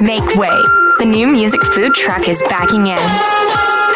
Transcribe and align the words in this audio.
Make 0.00 0.34
way. 0.34 0.48
The 0.98 1.04
new 1.04 1.26
music 1.26 1.62
food 1.62 1.92
truck 1.92 2.26
is 2.26 2.42
backing 2.48 2.86
in. 2.86 2.96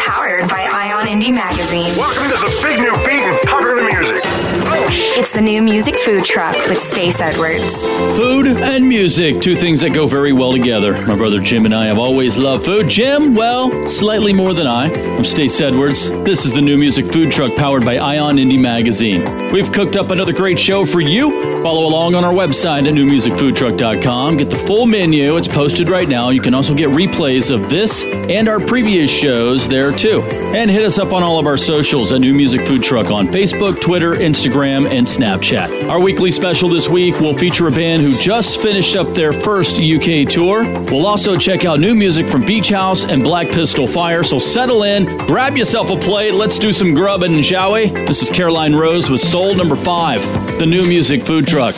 Powered 0.01 0.47
by 0.47 0.69
Ion 0.71 1.07
Indie 1.07 1.33
Magazine. 1.33 1.97
Welcome 1.97 2.29
to 2.29 2.37
the 2.37 2.59
big 2.61 2.79
new 2.79 2.93
beat 3.03 3.23
and 3.25 3.39
popular 3.47 3.83
music. 3.83 4.54
It's 4.87 5.33
the 5.33 5.41
new 5.41 5.61
music 5.61 5.97
food 5.97 6.25
truck 6.25 6.55
with 6.67 6.77
Stace 6.77 7.19
Edwards. 7.19 7.85
Food 8.17 8.47
and 8.47 8.87
music, 8.87 9.41
two 9.41 9.55
things 9.55 9.81
that 9.81 9.93
go 9.93 10.07
very 10.07 10.31
well 10.33 10.51
together. 10.51 10.93
My 11.07 11.15
brother 11.15 11.39
Jim 11.39 11.65
and 11.65 11.73
I 11.73 11.85
have 11.85 11.97
always 11.97 12.37
loved 12.37 12.65
food. 12.65 12.87
Jim, 12.89 13.33
well, 13.33 13.87
slightly 13.87 14.33
more 14.33 14.53
than 14.53 14.67
I. 14.67 14.91
I'm 15.15 15.25
Stace 15.25 15.59
Edwards. 15.59 16.11
This 16.23 16.45
is 16.45 16.53
the 16.53 16.61
new 16.61 16.77
music 16.77 17.11
food 17.11 17.31
truck 17.31 17.55
powered 17.55 17.83
by 17.83 17.97
Ion 17.97 18.37
Indie 18.37 18.59
Magazine. 18.59 19.51
We've 19.51 19.71
cooked 19.71 19.95
up 19.95 20.11
another 20.11 20.33
great 20.33 20.59
show 20.59 20.85
for 20.85 21.01
you. 21.01 21.31
Follow 21.63 21.87
along 21.87 22.13
on 22.13 22.23
our 22.23 22.33
website 22.33 22.87
at 22.87 22.93
newmusicfoodtruck.com. 22.93 24.37
Get 24.37 24.49
the 24.49 24.55
full 24.55 24.85
menu. 24.85 25.37
It's 25.37 25.47
posted 25.47 25.89
right 25.89 26.07
now. 26.07 26.29
You 26.29 26.41
can 26.41 26.53
also 26.53 26.73
get 26.75 26.89
replays 26.89 27.49
of 27.53 27.69
this 27.69 28.03
and 28.03 28.47
our 28.47 28.59
previous 28.59 29.09
shows 29.09 29.67
there 29.67 29.91
too. 29.91 30.21
And 30.21 30.69
hit 30.69 30.83
us 30.83 30.99
up 30.99 31.11
on 31.13 31.23
all 31.23 31.39
of 31.39 31.47
our 31.47 31.57
socials 31.57 32.11
at 32.11 32.21
New 32.21 32.33
Music 32.33 32.65
Food 32.67 32.83
Truck 32.83 33.09
on 33.11 33.27
Facebook, 33.27 33.81
Twitter, 33.81 34.13
Instagram, 34.13 34.75
and 34.85 35.05
Snapchat. 35.05 35.89
Our 35.89 35.99
weekly 35.99 36.31
special 36.31 36.69
this 36.69 36.87
week 36.87 37.19
will 37.19 37.33
feature 37.37 37.67
a 37.67 37.71
band 37.71 38.01
who 38.01 38.15
just 38.17 38.61
finished 38.61 38.95
up 38.95 39.07
their 39.13 39.33
first 39.33 39.79
UK 39.79 40.27
tour. 40.27 40.63
We'll 40.91 41.05
also 41.05 41.35
check 41.35 41.65
out 41.65 41.79
new 41.79 41.95
music 41.95 42.29
from 42.29 42.45
Beach 42.45 42.69
House 42.69 43.05
and 43.05 43.23
Black 43.23 43.49
Pistol 43.49 43.87
Fire. 43.87 44.23
So 44.23 44.39
settle 44.39 44.83
in, 44.83 45.05
grab 45.27 45.57
yourself 45.57 45.89
a 45.89 45.97
plate, 45.97 46.33
let's 46.33 46.59
do 46.59 46.71
some 46.71 46.93
grubbing, 46.93 47.41
shall 47.41 47.73
we? 47.73 47.89
This 47.89 48.21
is 48.21 48.29
Caroline 48.29 48.75
Rose 48.75 49.09
with 49.09 49.21
Soul 49.21 49.55
Number 49.55 49.75
Five, 49.75 50.21
the 50.59 50.65
new 50.65 50.85
music 50.87 51.23
food 51.23 51.47
truck. 51.47 51.75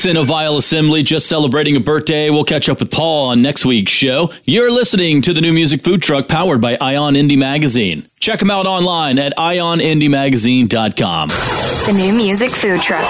Mason 0.00 0.16
of 0.16 0.28
Vile 0.28 0.56
Assembly 0.56 1.02
just 1.02 1.28
celebrating 1.28 1.76
a 1.76 1.80
birthday. 1.80 2.30
We'll 2.30 2.44
catch 2.44 2.70
up 2.70 2.80
with 2.80 2.90
Paul 2.90 3.28
on 3.28 3.42
next 3.42 3.66
week's 3.66 3.92
show. 3.92 4.32
You're 4.44 4.70
listening 4.70 5.20
to 5.20 5.34
the 5.34 5.42
new 5.42 5.52
music 5.52 5.82
food 5.82 6.00
truck 6.00 6.26
powered 6.26 6.62
by 6.62 6.78
Ion 6.80 7.16
Indie 7.16 7.36
Magazine. 7.36 8.08
Check 8.18 8.38
them 8.38 8.50
out 8.50 8.64
online 8.64 9.18
at 9.18 9.36
ionindiemagazine.com. 9.36 11.28
The 11.28 11.92
new 11.94 12.14
music 12.14 12.50
food 12.50 12.80
truck. 12.80 13.04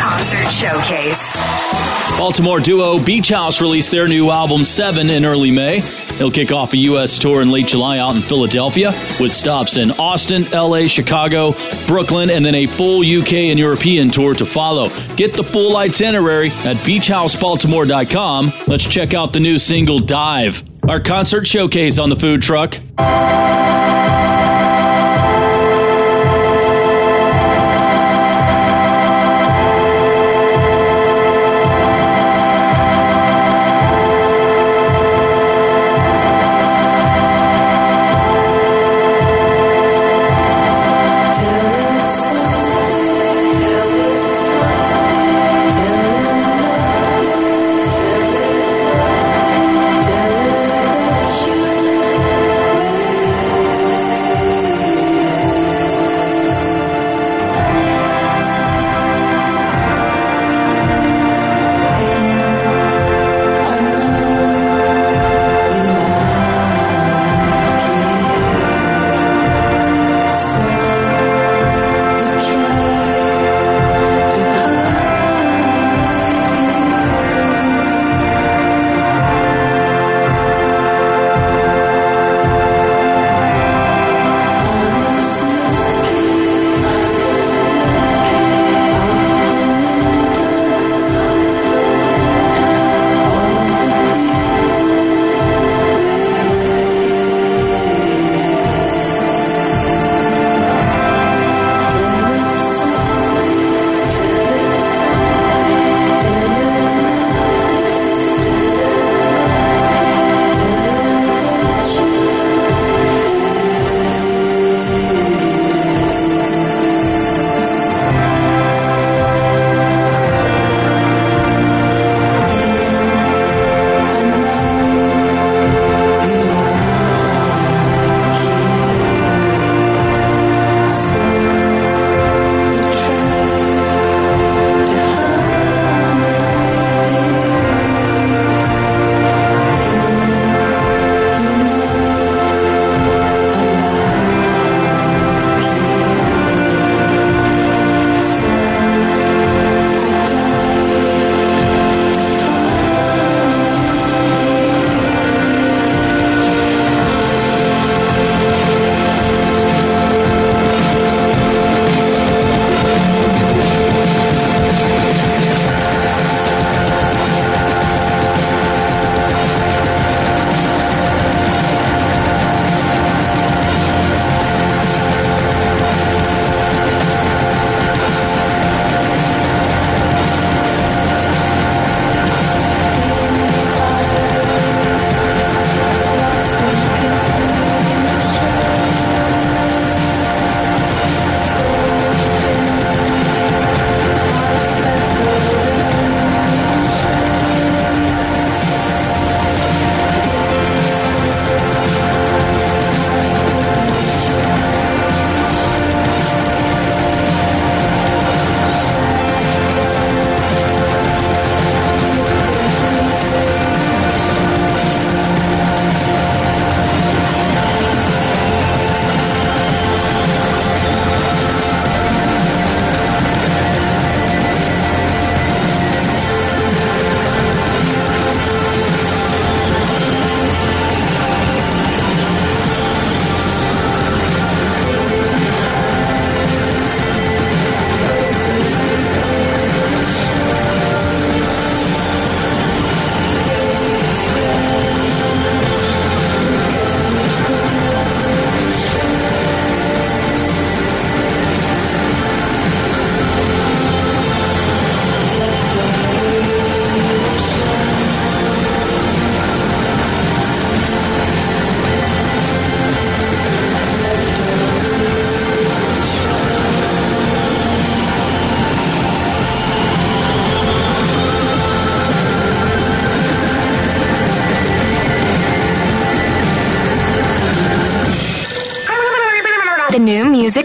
Concert 0.00 0.50
showcase. 0.50 1.36
Baltimore 2.18 2.58
duo 2.58 2.98
Beach 2.98 3.28
House 3.28 3.60
released 3.60 3.92
their 3.92 4.08
new 4.08 4.32
album 4.32 4.64
7 4.64 5.08
in 5.08 5.24
early 5.24 5.52
May. 5.52 5.80
They'll 6.18 6.30
kick 6.30 6.52
off 6.52 6.72
a 6.72 6.76
U.S. 6.78 7.18
tour 7.18 7.42
in 7.42 7.50
late 7.50 7.66
July 7.66 7.98
out 7.98 8.14
in 8.16 8.22
Philadelphia 8.22 8.88
with 9.20 9.32
stops 9.32 9.76
in 9.76 9.90
Austin, 9.92 10.44
L.A., 10.52 10.86
Chicago, 10.86 11.52
Brooklyn, 11.86 12.30
and 12.30 12.44
then 12.44 12.54
a 12.54 12.66
full 12.66 13.00
UK 13.00 13.32
and 13.50 13.58
European 13.58 14.10
tour 14.10 14.34
to 14.34 14.46
follow. 14.46 14.88
Get 15.16 15.34
the 15.34 15.44
full 15.44 15.76
itinerary 15.76 16.50
at 16.64 16.76
beachhousebaltimore.com. 16.78 18.52
Let's 18.66 18.84
check 18.84 19.14
out 19.14 19.32
the 19.32 19.40
new 19.40 19.58
single 19.58 19.98
Dive, 19.98 20.62
our 20.88 21.00
concert 21.00 21.46
showcase 21.46 21.98
on 21.98 22.08
the 22.08 22.16
food 22.16 22.42
truck. 22.42 22.78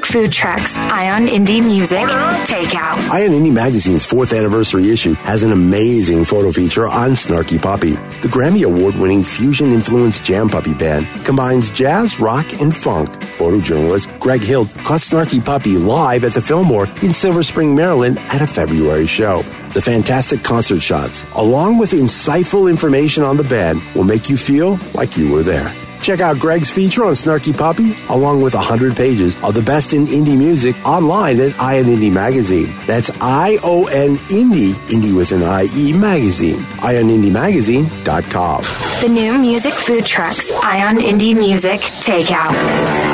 Food 0.10 0.32
trucks, 0.32 0.76
Ion 0.76 1.28
Indie 1.28 1.64
Music, 1.64 2.00
Takeout. 2.00 3.10
Ion 3.12 3.32
Indie 3.32 3.54
Magazine's 3.54 4.06
fourth 4.06 4.34
anniversary 4.34 4.90
issue 4.90 5.14
has 5.14 5.44
an 5.44 5.52
amazing 5.52 6.26
photo 6.26 6.52
feature 6.52 6.88
on 6.88 7.12
Snarky 7.12 7.62
Puppy. 7.62 7.92
The 8.22 8.28
Grammy 8.28 8.66
Award 8.66 8.96
winning 8.96 9.24
fusion 9.24 9.72
influenced 9.72 10.24
jam 10.26 10.50
puppy 10.50 10.74
band 10.74 11.08
combines 11.26 11.70
jazz, 11.70 12.20
rock, 12.20 12.60
and 12.60 12.76
funk. 12.76 13.10
Photojournalist 13.38 14.20
Greg 14.20 14.42
Hill 14.42 14.66
caught 14.84 15.02
Snarky 15.02 15.44
Puppy 15.44 15.78
live 15.78 16.24
at 16.24 16.34
the 16.34 16.42
Fillmore 16.42 16.88
in 17.04 17.14
Silver 17.14 17.44
Spring, 17.44 17.76
Maryland 17.76 18.18
at 18.18 18.42
a 18.42 18.48
February 18.48 19.06
show. 19.06 19.44
The 19.74 19.82
fantastic 19.82 20.44
concert 20.44 20.82
shots, 20.82 21.24
along 21.36 21.78
with 21.78 21.92
insightful 21.92 22.68
information 22.68 23.22
on 23.22 23.38
the 23.38 23.44
band, 23.44 23.80
will 23.94 24.06
make 24.06 24.28
you 24.28 24.38
feel 24.38 24.80
like 24.96 25.16
you 25.18 25.32
were 25.32 25.44
there. 25.44 25.72
Check 26.10 26.22
out 26.22 26.40
Greg's 26.40 26.72
feature 26.72 27.06
on 27.06 27.14
Snarky 27.14 27.56
Puppy, 27.56 27.96
along 28.10 28.42
with 28.42 28.56
100 28.56 28.96
pages 28.96 29.36
of 29.44 29.54
the 29.54 29.62
best 29.62 29.94
in 29.94 30.08
indie 30.08 30.36
music 30.36 30.76
online 30.84 31.40
at 31.40 31.62
Ion 31.62 31.86
Indie 31.86 32.12
Magazine. 32.12 32.74
That's 32.88 33.12
I-O-N 33.22 34.18
Indie, 34.18 34.74
Indie 34.90 35.16
with 35.16 35.32
an 35.34 35.44
I-E 35.44 35.94
Magazine. 35.94 36.62
IonIndieMagazine.com. 36.82 38.64
The 39.04 39.08
new 39.08 39.38
music 39.38 39.74
food 39.74 40.04
trucks, 40.04 40.52
Ion 40.64 40.98
Indie 40.98 41.38
Music, 41.38 41.80
Takeout. 41.80 43.09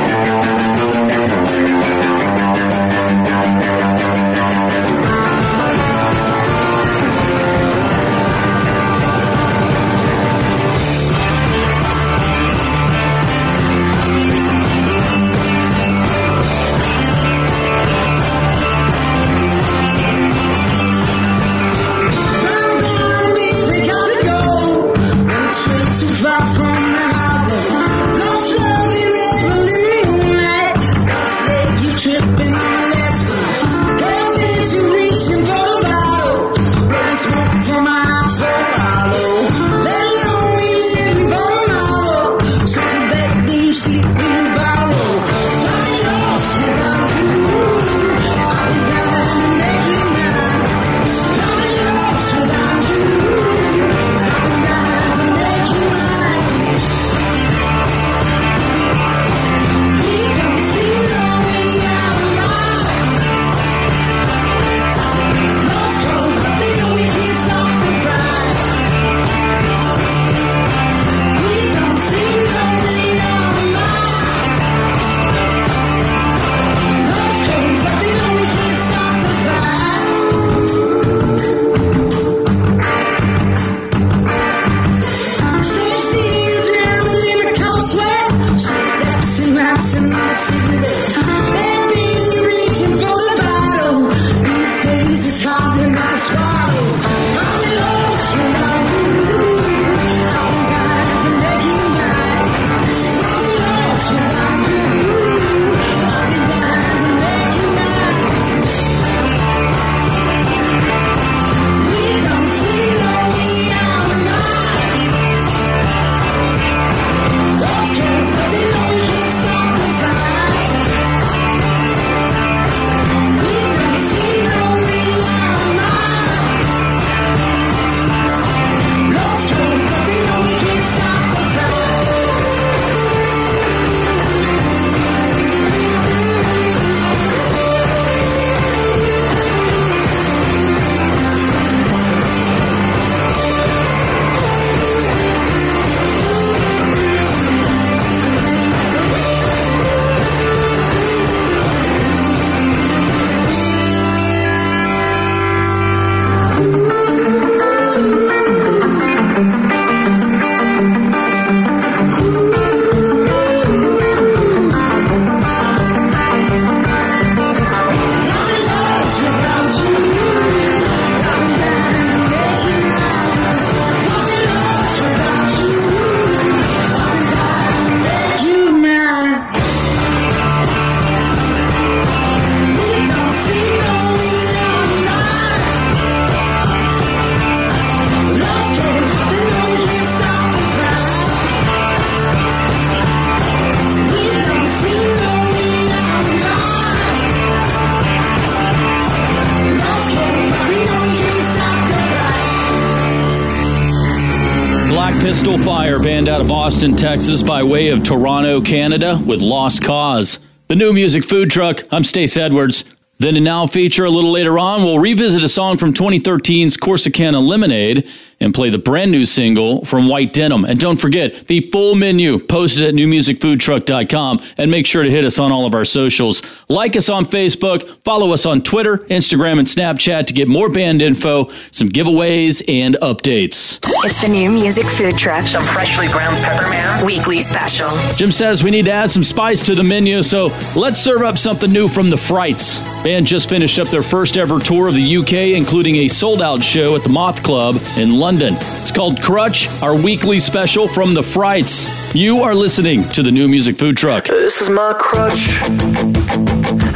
Austin, 206.65 206.95
Texas, 206.95 207.43
by 207.43 207.61
way 207.61 207.89
of 207.89 208.03
Toronto, 208.03 208.59
Canada, 208.59 209.21
with 209.23 209.39
Lost 209.39 209.83
Cause. 209.83 210.39
The 210.67 210.75
new 210.75 210.93
music 210.93 211.23
food 211.23 211.51
truck. 211.51 211.83
I'm 211.91 212.03
Stace 212.03 212.37
Edwards. 212.37 212.85
Then 213.19 213.35
and 213.35 213.45
now 213.45 213.67
feature 213.67 214.03
a 214.03 214.09
little 214.09 214.31
later 214.31 214.57
on, 214.57 214.83
we'll 214.83 214.97
revisit 214.97 215.43
a 215.43 215.47
song 215.47 215.77
from 215.77 215.93
2013's 215.93 216.75
Corsicana 216.75 217.39
Lemonade 217.47 218.09
and 218.45 218.53
play 218.53 218.69
the 218.69 218.77
brand 218.77 219.11
new 219.11 219.25
single 219.25 219.83
from 219.83 220.07
White 220.07 220.31
Denim. 220.31 220.63
And 220.63 220.79
don't 220.79 220.95
forget, 220.97 221.47
the 221.47 221.59
full 221.61 221.95
menu 221.95 222.37
posted 222.39 222.83
at 222.85 222.93
newmusicfoodtruck.com 222.93 224.39
and 224.57 224.69
make 224.71 224.85
sure 224.85 225.03
to 225.03 225.09
hit 225.09 225.25
us 225.25 225.39
on 225.39 225.51
all 225.51 225.65
of 225.65 225.73
our 225.73 225.83
socials. 225.83 226.43
Like 226.69 226.95
us 226.95 227.09
on 227.09 227.25
Facebook, 227.25 227.87
follow 228.03 228.31
us 228.31 228.45
on 228.45 228.61
Twitter, 228.61 228.99
Instagram, 229.09 229.57
and 229.57 229.67
Snapchat 229.67 230.27
to 230.27 230.33
get 230.33 230.47
more 230.47 230.69
band 230.69 231.01
info, 231.01 231.49
some 231.71 231.89
giveaways, 231.89 232.63
and 232.67 232.95
updates. 233.01 233.79
It's 234.05 234.21
the 234.21 234.27
new 234.27 234.51
music 234.51 234.85
food 234.85 235.17
truck, 235.17 235.47
Some 235.47 235.63
freshly 235.63 236.07
ground 236.07 236.37
pepper 236.37 236.69
man. 236.69 237.03
weekly 237.03 237.41
special. 237.41 237.89
Jim 238.15 238.31
says 238.31 238.63
we 238.63 238.69
need 238.69 238.85
to 238.85 238.91
add 238.91 239.09
some 239.09 239.23
spice 239.23 239.65
to 239.65 239.73
the 239.73 239.83
menu, 239.83 240.21
so 240.21 240.47
let's 240.75 241.01
serve 241.01 241.23
up 241.23 241.39
something 241.39 241.73
new 241.73 241.87
from 241.87 242.11
the 242.11 242.17
Frights. 242.17 242.77
Band 243.03 243.25
just 243.25 243.49
finished 243.49 243.79
up 243.79 243.87
their 243.87 244.03
first 244.03 244.37
ever 244.37 244.59
tour 244.59 244.87
of 244.87 244.93
the 244.93 245.17
UK, 245.17 245.33
including 245.57 245.95
a 245.97 246.07
sold 246.07 246.43
out 246.43 246.61
show 246.61 246.95
at 246.95 247.01
the 247.01 247.09
Moth 247.09 247.41
Club 247.41 247.77
in 247.97 248.11
London 248.11 248.34
London. 248.35 248.57
It's 248.81 248.91
called 248.91 249.21
Crutch, 249.21 249.69
our 249.81 249.95
weekly 249.95 250.41
special 250.41 250.89
from 250.89 251.13
the 251.13 251.23
Frights. 251.23 251.87
You 252.13 252.41
are 252.43 252.53
listening 252.53 253.07
to 253.11 253.23
the 253.23 253.31
new 253.31 253.47
music 253.47 253.77
food 253.77 253.95
truck. 253.95 254.27
This 254.27 254.61
is 254.61 254.67
my 254.67 254.93
crutch. 254.99 255.61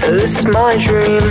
This 0.01 0.37
is 0.37 0.45
my 0.47 0.75
dream. 0.75 1.21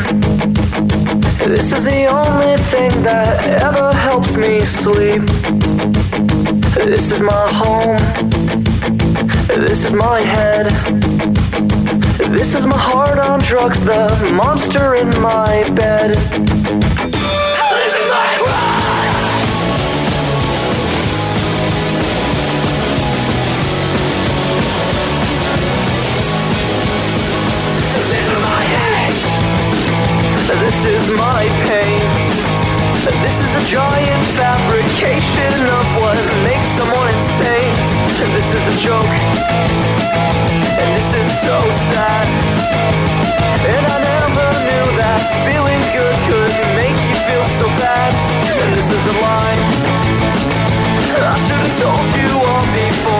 This 1.47 1.73
is 1.73 1.85
the 1.85 2.07
only 2.07 2.57
thing 2.57 3.03
that 3.03 3.61
ever 3.61 3.95
helps 3.99 4.35
me 4.35 4.65
sleep. 4.65 5.21
This 6.73 7.13
is 7.13 7.21
my 7.21 7.53
home. 7.53 7.99
This 9.49 9.85
is 9.85 9.93
my 9.93 10.23
head. 10.23 10.71
This 12.33 12.55
is 12.55 12.65
my 12.65 12.79
heart 12.79 13.19
on 13.19 13.41
drugs, 13.41 13.85
the 13.85 14.09
monster 14.33 14.95
in 14.95 15.11
my 15.21 15.69
bed. 15.75 17.18
This 30.79 31.03
is 31.03 31.15
my 31.19 31.45
pain. 31.67 31.99
This 33.03 33.37
is 33.43 33.53
a 33.59 33.65
giant 33.67 34.25
fabrication 34.39 35.67
of 35.67 35.87
what 35.99 36.23
makes 36.47 36.69
someone 36.79 37.11
insane. 37.19 37.75
This 38.31 38.47
is 38.55 38.63
a 38.63 38.77
joke. 38.87 39.15
And 40.79 40.91
this 40.95 41.11
is 41.19 41.29
so 41.43 41.59
sad. 41.91 42.27
And 43.67 43.85
I 43.91 43.99
never 44.07 44.49
knew 44.71 44.87
that 45.03 45.19
feeling 45.51 45.83
good 45.91 46.17
could 46.31 46.55
make 46.79 46.99
you 47.11 47.17
feel 47.27 47.45
so 47.59 47.67
bad. 47.75 48.15
And 48.63 48.71
this 48.71 48.87
is 48.87 49.03
a 49.03 49.15
lie. 49.19 49.59
I 51.27 51.39
should 51.43 51.59
have 51.59 51.77
told 51.83 52.07
you 52.23 52.31
all 52.39 52.67
before. 52.71 53.18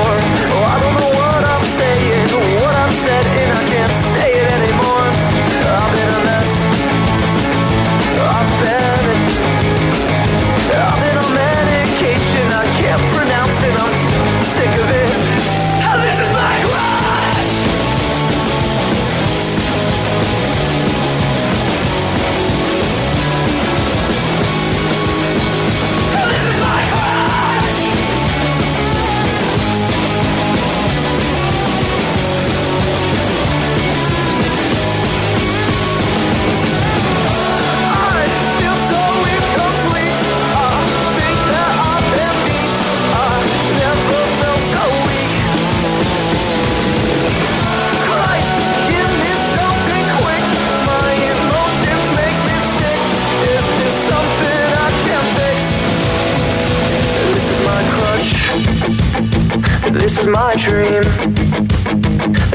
This 59.99 60.19
is 60.19 60.29
my 60.29 60.55
dream. 60.55 61.03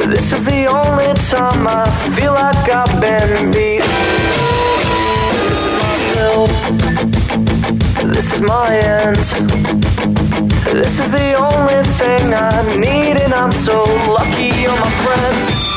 This 0.10 0.32
is 0.32 0.46
the 0.46 0.66
only 0.66 1.14
time 1.30 1.68
I 1.68 1.90
feel 2.16 2.34
like 2.34 2.70
I've 2.70 3.02
been 3.02 3.52
beat. 3.52 3.84
This 5.50 5.62
is 5.68 5.74
my 5.84 5.96
pill. 6.14 6.48
This 8.14 8.34
is 8.34 8.42
my 8.42 8.78
end. 8.78 9.18
This 10.72 11.00
is 11.00 11.12
the 11.12 11.34
only 11.34 11.84
thing 12.00 12.34
I 12.34 12.78
need, 12.78 13.22
and 13.22 13.34
I'm 13.34 13.52
so 13.52 13.84
lucky 13.84 14.50
you're 14.62 14.80
my 14.80 14.92
friend. 15.04 15.73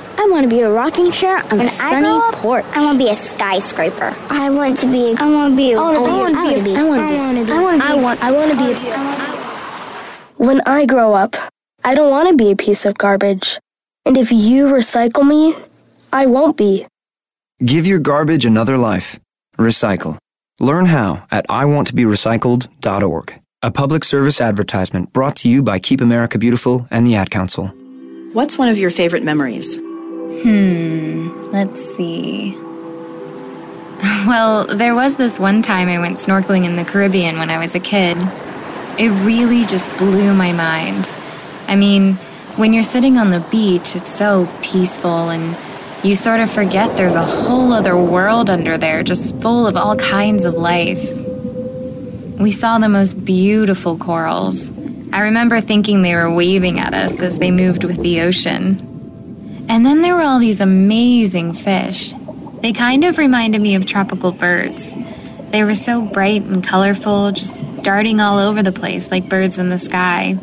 I 0.21 0.27
want 0.29 0.43
to 0.47 0.55
be 0.55 0.61
a 0.61 0.69
rocking 0.69 1.09
chair 1.11 1.37
on 1.37 1.57
When 1.57 1.61
a 1.61 1.63
I 1.63 1.69
sunny 1.69 2.03
grow 2.03 2.19
up, 2.19 2.35
porch. 2.35 2.65
I 2.75 2.85
want 2.85 2.99
to 2.99 3.05
be 3.05 3.09
a 3.09 3.15
skyscraper. 3.15 4.15
I 4.29 4.51
want 4.51 4.77
to 4.77 4.85
be. 4.85 5.15
I 5.17 5.27
want 5.27 5.53
to 5.53 5.57
be. 5.57 5.71
A, 5.71 5.79
I 5.79 5.97
want 5.97 6.35
to 6.35 6.63
be. 6.63 6.75
I 6.75 6.83
want 6.83 6.99
to 7.01 7.07
be. 7.07 7.15
I 7.15 7.23
want 7.23 7.37
to 7.39 7.45
be. 7.45 7.51
I 7.51 7.59
want 7.63 7.81
to 7.81 7.81
be. 7.81 7.91
I 7.91 7.95
want 7.95 8.21
to 8.21 8.21
be. 8.21 8.21
I 8.21 8.21
want. 8.21 8.23
I 8.23 8.31
want 8.31 8.51
to 8.51 8.57
be. 10.37 10.45
When 10.45 10.61
I 10.67 10.85
grow 10.85 11.15
up, 11.15 11.35
I 11.83 11.95
don't 11.95 12.11
want 12.11 12.29
to 12.29 12.35
be 12.35 12.51
a 12.51 12.55
piece 12.55 12.85
of 12.85 12.99
garbage. 12.99 13.57
And 14.05 14.15
if 14.15 14.31
you 14.31 14.67
recycle 14.67 15.25
me, 15.27 15.55
I 16.13 16.27
won't 16.27 16.55
be. 16.55 16.85
Give 17.65 17.87
your 17.87 17.97
garbage 17.97 18.45
another 18.45 18.77
life. 18.77 19.19
Recycle. 19.57 20.19
Learn 20.59 20.85
how 20.85 21.25
at 21.31 21.47
iwanttoberecycled.org. 21.47 23.41
A 23.63 23.71
public 23.71 24.03
service 24.03 24.39
advertisement 24.39 25.13
brought 25.13 25.35
to 25.37 25.49
you 25.49 25.63
by 25.63 25.79
Keep 25.79 25.99
America 25.99 26.37
Beautiful 26.37 26.87
and 26.91 27.07
the 27.07 27.15
Ad 27.15 27.31
Council. 27.31 27.69
What's 28.33 28.59
one 28.59 28.69
of 28.69 28.77
your 28.77 28.91
favorite 28.91 29.23
memories? 29.23 29.79
Hmm, 30.41 31.43
let's 31.51 31.79
see. 31.95 32.57
Well, 34.27 34.65
there 34.65 34.95
was 34.95 35.15
this 35.15 35.39
one 35.39 35.61
time 35.61 35.87
I 35.87 35.99
went 35.99 36.19
snorkeling 36.19 36.65
in 36.65 36.75
the 36.75 36.85
Caribbean 36.85 37.37
when 37.37 37.49
I 37.49 37.57
was 37.57 37.75
a 37.75 37.79
kid. 37.79 38.17
It 38.97 39.09
really 39.25 39.65
just 39.65 39.95
blew 39.97 40.33
my 40.33 40.51
mind. 40.53 41.11
I 41.67 41.75
mean, 41.75 42.15
when 42.55 42.73
you're 42.73 42.83
sitting 42.83 43.17
on 43.17 43.31
the 43.31 43.39
beach, 43.51 43.95
it's 43.95 44.13
so 44.13 44.47
peaceful 44.61 45.29
and 45.29 45.55
you 46.03 46.15
sort 46.15 46.39
of 46.39 46.51
forget 46.51 46.97
there's 46.97 47.15
a 47.15 47.25
whole 47.25 47.73
other 47.73 47.95
world 47.95 48.49
under 48.49 48.77
there 48.77 49.03
just 49.03 49.35
full 49.37 49.67
of 49.67 49.75
all 49.75 49.95
kinds 49.95 50.45
of 50.45 50.55
life. 50.55 51.01
We 52.39 52.51
saw 52.51 52.79
the 52.79 52.89
most 52.89 53.23
beautiful 53.23 53.97
corals. 53.97 54.69
I 55.13 55.21
remember 55.21 55.61
thinking 55.61 56.01
they 56.01 56.15
were 56.15 56.33
waving 56.33 56.79
at 56.79 56.93
us 56.93 57.19
as 57.19 57.37
they 57.37 57.51
moved 57.51 57.83
with 57.83 58.01
the 58.01 58.21
ocean. 58.21 58.90
And 59.71 59.85
then 59.85 60.01
there 60.01 60.15
were 60.15 60.21
all 60.21 60.39
these 60.39 60.59
amazing 60.59 61.53
fish. 61.53 62.13
They 62.59 62.73
kind 62.73 63.05
of 63.05 63.17
reminded 63.17 63.61
me 63.61 63.75
of 63.75 63.85
tropical 63.85 64.33
birds. 64.33 64.93
They 65.51 65.63
were 65.63 65.75
so 65.75 66.01
bright 66.01 66.41
and 66.41 66.61
colorful, 66.61 67.31
just 67.31 67.63
darting 67.81 68.19
all 68.19 68.37
over 68.37 68.61
the 68.61 68.73
place 68.73 69.09
like 69.09 69.29
birds 69.29 69.59
in 69.59 69.69
the 69.69 69.79
sky. 69.79 70.37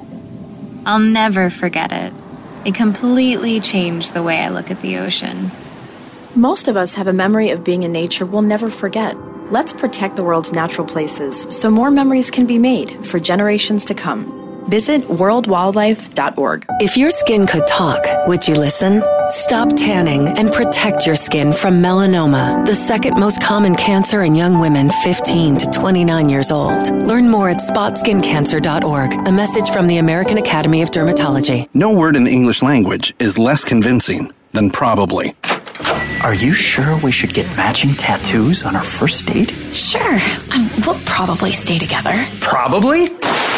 I'll 0.86 0.98
never 0.98 1.50
forget 1.50 1.92
it. 1.92 2.14
It 2.64 2.74
completely 2.74 3.60
changed 3.60 4.14
the 4.14 4.22
way 4.22 4.38
I 4.38 4.48
look 4.48 4.70
at 4.70 4.80
the 4.80 4.96
ocean. 4.96 5.50
Most 6.34 6.66
of 6.66 6.78
us 6.78 6.94
have 6.94 7.06
a 7.06 7.12
memory 7.12 7.50
of 7.50 7.62
being 7.62 7.82
in 7.82 7.92
nature 7.92 8.24
we'll 8.24 8.40
never 8.40 8.70
forget. 8.70 9.14
Let's 9.52 9.74
protect 9.74 10.16
the 10.16 10.24
world's 10.24 10.54
natural 10.54 10.86
places 10.86 11.46
so 11.54 11.70
more 11.70 11.90
memories 11.90 12.30
can 12.30 12.46
be 12.46 12.58
made 12.58 13.04
for 13.04 13.20
generations 13.20 13.84
to 13.84 13.94
come. 13.94 14.37
Visit 14.68 15.02
worldwildlife.org. 15.02 16.66
If 16.80 16.96
your 16.96 17.10
skin 17.10 17.46
could 17.46 17.66
talk, 17.66 18.04
would 18.26 18.46
you 18.46 18.54
listen? 18.54 19.02
Stop 19.30 19.70
tanning 19.76 20.28
and 20.28 20.52
protect 20.52 21.06
your 21.06 21.16
skin 21.16 21.52
from 21.52 21.82
melanoma, 21.82 22.66
the 22.66 22.74
second 22.74 23.18
most 23.18 23.42
common 23.42 23.74
cancer 23.76 24.24
in 24.24 24.34
young 24.34 24.60
women 24.60 24.90
15 25.02 25.56
to 25.56 25.66
29 25.70 26.28
years 26.28 26.50
old. 26.50 26.90
Learn 27.06 27.28
more 27.30 27.48
at 27.48 27.58
spotskincancer.org. 27.58 29.26
A 29.26 29.32
message 29.32 29.70
from 29.70 29.86
the 29.86 29.98
American 29.98 30.38
Academy 30.38 30.82
of 30.82 30.90
Dermatology. 30.90 31.68
No 31.74 31.92
word 31.92 32.16
in 32.16 32.24
the 32.24 32.30
English 32.30 32.62
language 32.62 33.14
is 33.18 33.38
less 33.38 33.64
convincing 33.64 34.32
than 34.52 34.70
probably. 34.70 35.34
Are 36.24 36.34
you 36.34 36.52
sure 36.52 36.96
we 37.04 37.12
should 37.12 37.32
get 37.32 37.46
matching 37.56 37.90
tattoos 37.90 38.64
on 38.64 38.74
our 38.74 38.82
first 38.82 39.26
date? 39.28 39.50
Sure. 39.50 40.18
Um, 40.52 40.68
we'll 40.84 40.98
probably 41.06 41.52
stay 41.52 41.78
together. 41.78 42.12
Probably? 42.40 43.08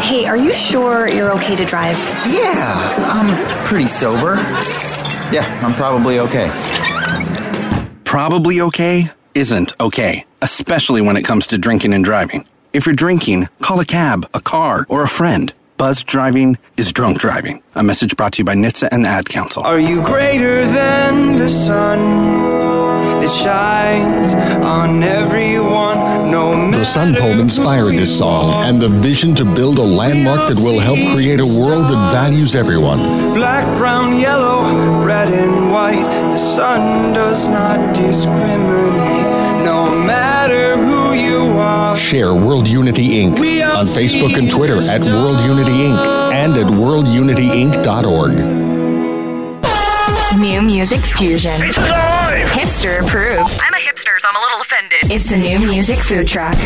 Hey, 0.00 0.26
are 0.26 0.36
you 0.36 0.52
sure 0.52 1.08
you're 1.08 1.32
okay 1.34 1.56
to 1.56 1.64
drive? 1.64 1.96
Yeah, 2.26 2.94
I'm 3.08 3.64
pretty 3.66 3.88
sober. 3.88 4.34
Yeah, 5.32 5.60
I'm 5.62 5.74
probably 5.74 6.20
okay. 6.20 6.48
Probably 8.04 8.60
okay 8.60 9.10
isn't 9.34 9.78
okay, 9.80 10.24
especially 10.40 11.00
when 11.00 11.16
it 11.16 11.22
comes 11.22 11.48
to 11.48 11.58
drinking 11.58 11.92
and 11.92 12.04
driving. 12.04 12.46
If 12.72 12.86
you're 12.86 12.94
drinking, 12.94 13.48
call 13.60 13.80
a 13.80 13.84
cab, 13.84 14.28
a 14.32 14.40
car, 14.40 14.86
or 14.88 15.02
a 15.02 15.08
friend. 15.08 15.52
Buzz 15.76 16.02
driving 16.02 16.56
is 16.78 16.92
drunk 16.92 17.18
driving. 17.18 17.62
A 17.74 17.82
message 17.82 18.16
brought 18.16 18.32
to 18.34 18.38
you 18.38 18.44
by 18.44 18.54
NHTSA 18.54 18.88
and 18.92 19.04
the 19.04 19.08
Ad 19.08 19.28
Council. 19.28 19.62
Are 19.62 19.78
you 19.78 20.02
greater 20.02 20.64
than 20.64 21.36
the 21.36 21.50
sun 21.50 21.98
that 23.20 23.30
shines 23.30 24.32
on 24.64 25.02
everyone? 25.02 26.30
No 26.30 26.70
The 26.70 26.84
Sun 26.84 27.14
Poem 27.16 27.40
inspired 27.40 27.92
this 27.92 28.16
song 28.18 28.64
and 28.64 28.80
the 28.80 28.88
vision 28.88 29.34
to 29.34 29.44
build 29.44 29.78
a 29.78 29.82
landmark 29.82 30.48
that 30.48 30.56
will 30.58 30.78
help 30.80 30.98
create 31.12 31.40
a 31.40 31.46
world 31.46 31.84
that 31.84 32.10
values 32.10 32.56
everyone. 32.56 33.34
Black, 33.34 33.66
brown, 33.76 34.18
yellow, 34.18 34.62
red, 35.04 35.28
and 35.28 35.70
white. 35.70 36.02
The 36.32 36.38
sun 36.38 37.12
does 37.12 37.50
not 37.50 37.94
discriminate, 37.94 39.62
no 39.64 39.94
matter 40.06 40.76
who 40.78 40.86
you 40.86 40.92
are. 40.92 40.95
Share 41.96 42.34
World 42.34 42.68
Unity 42.68 43.24
Inc. 43.24 43.38
on 43.74 43.86
Facebook 43.86 44.36
and 44.36 44.50
Twitter 44.50 44.78
at 44.82 45.04
World 45.06 45.40
Unity 45.40 45.72
Inc. 45.72 46.32
and 46.32 46.52
at 46.56 46.66
worldunityinc.org. 46.66 48.32
New 50.38 50.62
music 50.62 51.00
fusion. 51.00 51.52
Hipster 51.52 53.00
approved. 53.00 53.60
I'm 53.62 53.74
a 53.74 53.78
hipster, 53.78 54.18
so 54.18 54.28
I'm 54.28 54.36
a 54.36 54.40
little 54.40 54.60
offended. 54.60 55.10
It's 55.10 55.30
the 55.30 55.38
new 55.38 55.58
music 55.70 55.98
food 55.98 56.28
truck. 56.28 56.56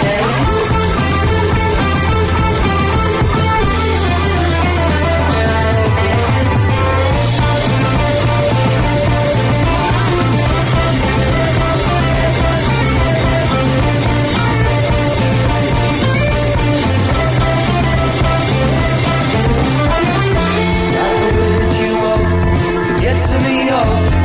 To 23.29 23.39
me 23.39 23.69
up. 23.69 24.20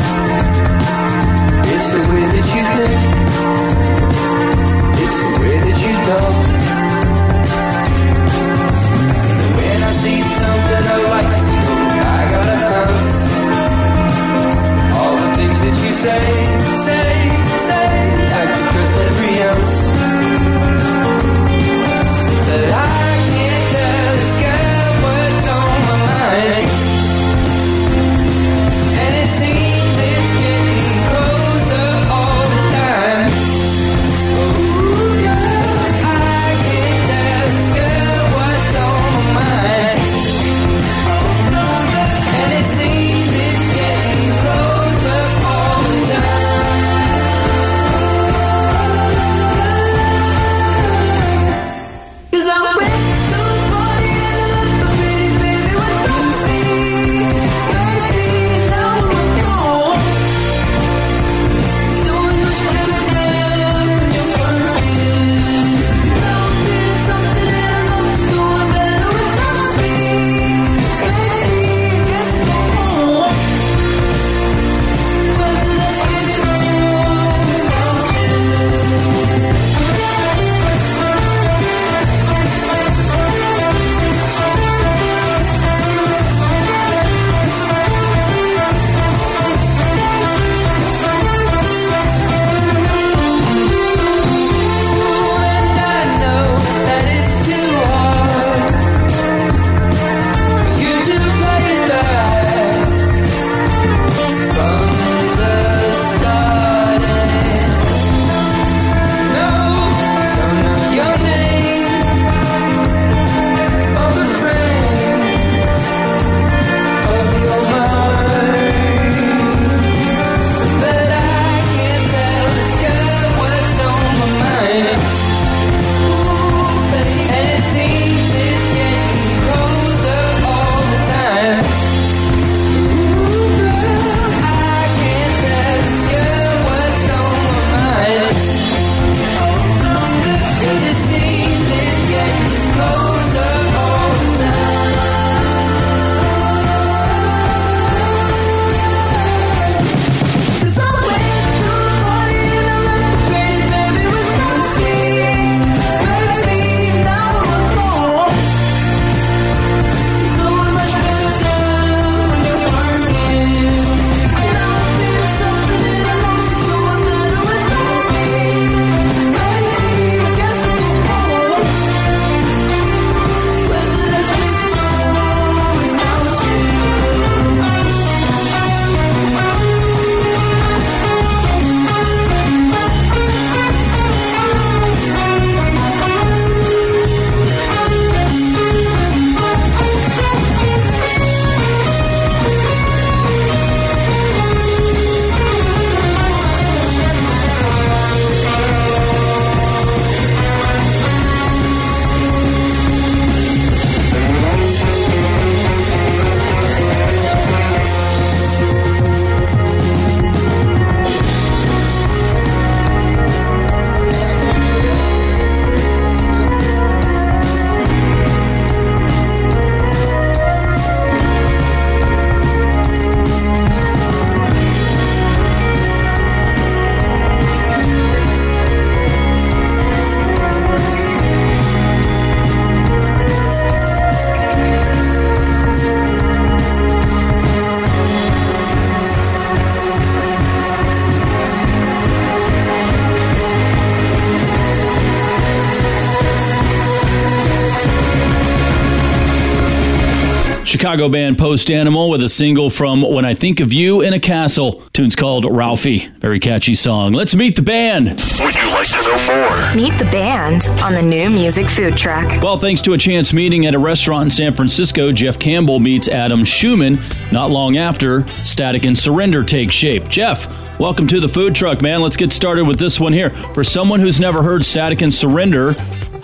Chicago 250.96 251.12
band 251.12 251.38
Post 251.38 251.72
Animal 251.72 252.10
with 252.10 252.24
a 252.24 252.30
single 252.30 252.70
from 252.70 253.02
When 253.02 253.26
I 253.26 253.34
Think 253.34 253.60
of 253.60 253.74
You 253.74 254.00
in 254.00 254.14
a 254.14 254.20
Castle. 254.20 254.82
Tune's 254.94 255.14
called 255.14 255.44
Ralphie. 255.44 256.08
Very 256.20 256.40
catchy 256.40 256.74
song. 256.74 257.12
Let's 257.12 257.36
meet 257.36 257.58
the 257.58 257.62
band. 257.62 258.12
Would 258.40 258.56
you 258.56 258.66
like 258.70 258.88
to 258.88 259.02
know 259.02 259.26
more? 259.28 259.76
Meet 259.76 260.00
the 260.00 260.10
band 260.10 260.70
on 260.82 260.94
the 260.94 261.02
new 261.02 261.30
music 261.30 261.70
food 261.70 261.98
truck. 261.98 262.42
Well, 262.42 262.58
thanks 262.58 262.82
to 262.84 262.94
a 262.94 262.98
chance 262.98 263.34
meeting 263.34 263.66
at 263.66 263.76
a 263.76 263.78
restaurant 263.78 264.24
in 264.24 264.30
San 264.30 264.54
Francisco, 264.54 265.12
Jeff 265.12 265.38
Campbell 265.38 265.80
meets 265.80 266.08
Adam 266.08 266.46
Schumann. 266.46 267.04
Not 267.30 267.52
long 267.52 267.76
after, 267.76 268.26
Static 268.46 268.86
and 268.86 268.98
Surrender 268.98 269.44
take 269.44 269.74
shape. 269.74 270.08
Jeff, 270.08 270.48
welcome 270.80 271.08
to 271.08 271.20
the 271.20 271.28
food 271.28 271.54
truck, 271.54 271.82
man. 271.82 272.02
Let's 272.02 272.16
get 272.16 272.32
started 272.32 272.66
with 272.66 272.80
this 272.80 273.02
one 273.02 273.12
here. 273.12 273.32
For 273.54 273.66
someone 273.66 274.00
who's 274.00 274.22
never 274.22 274.42
heard 274.42 274.64
Static 274.64 275.02
and 275.02 275.14
Surrender, 275.14 275.76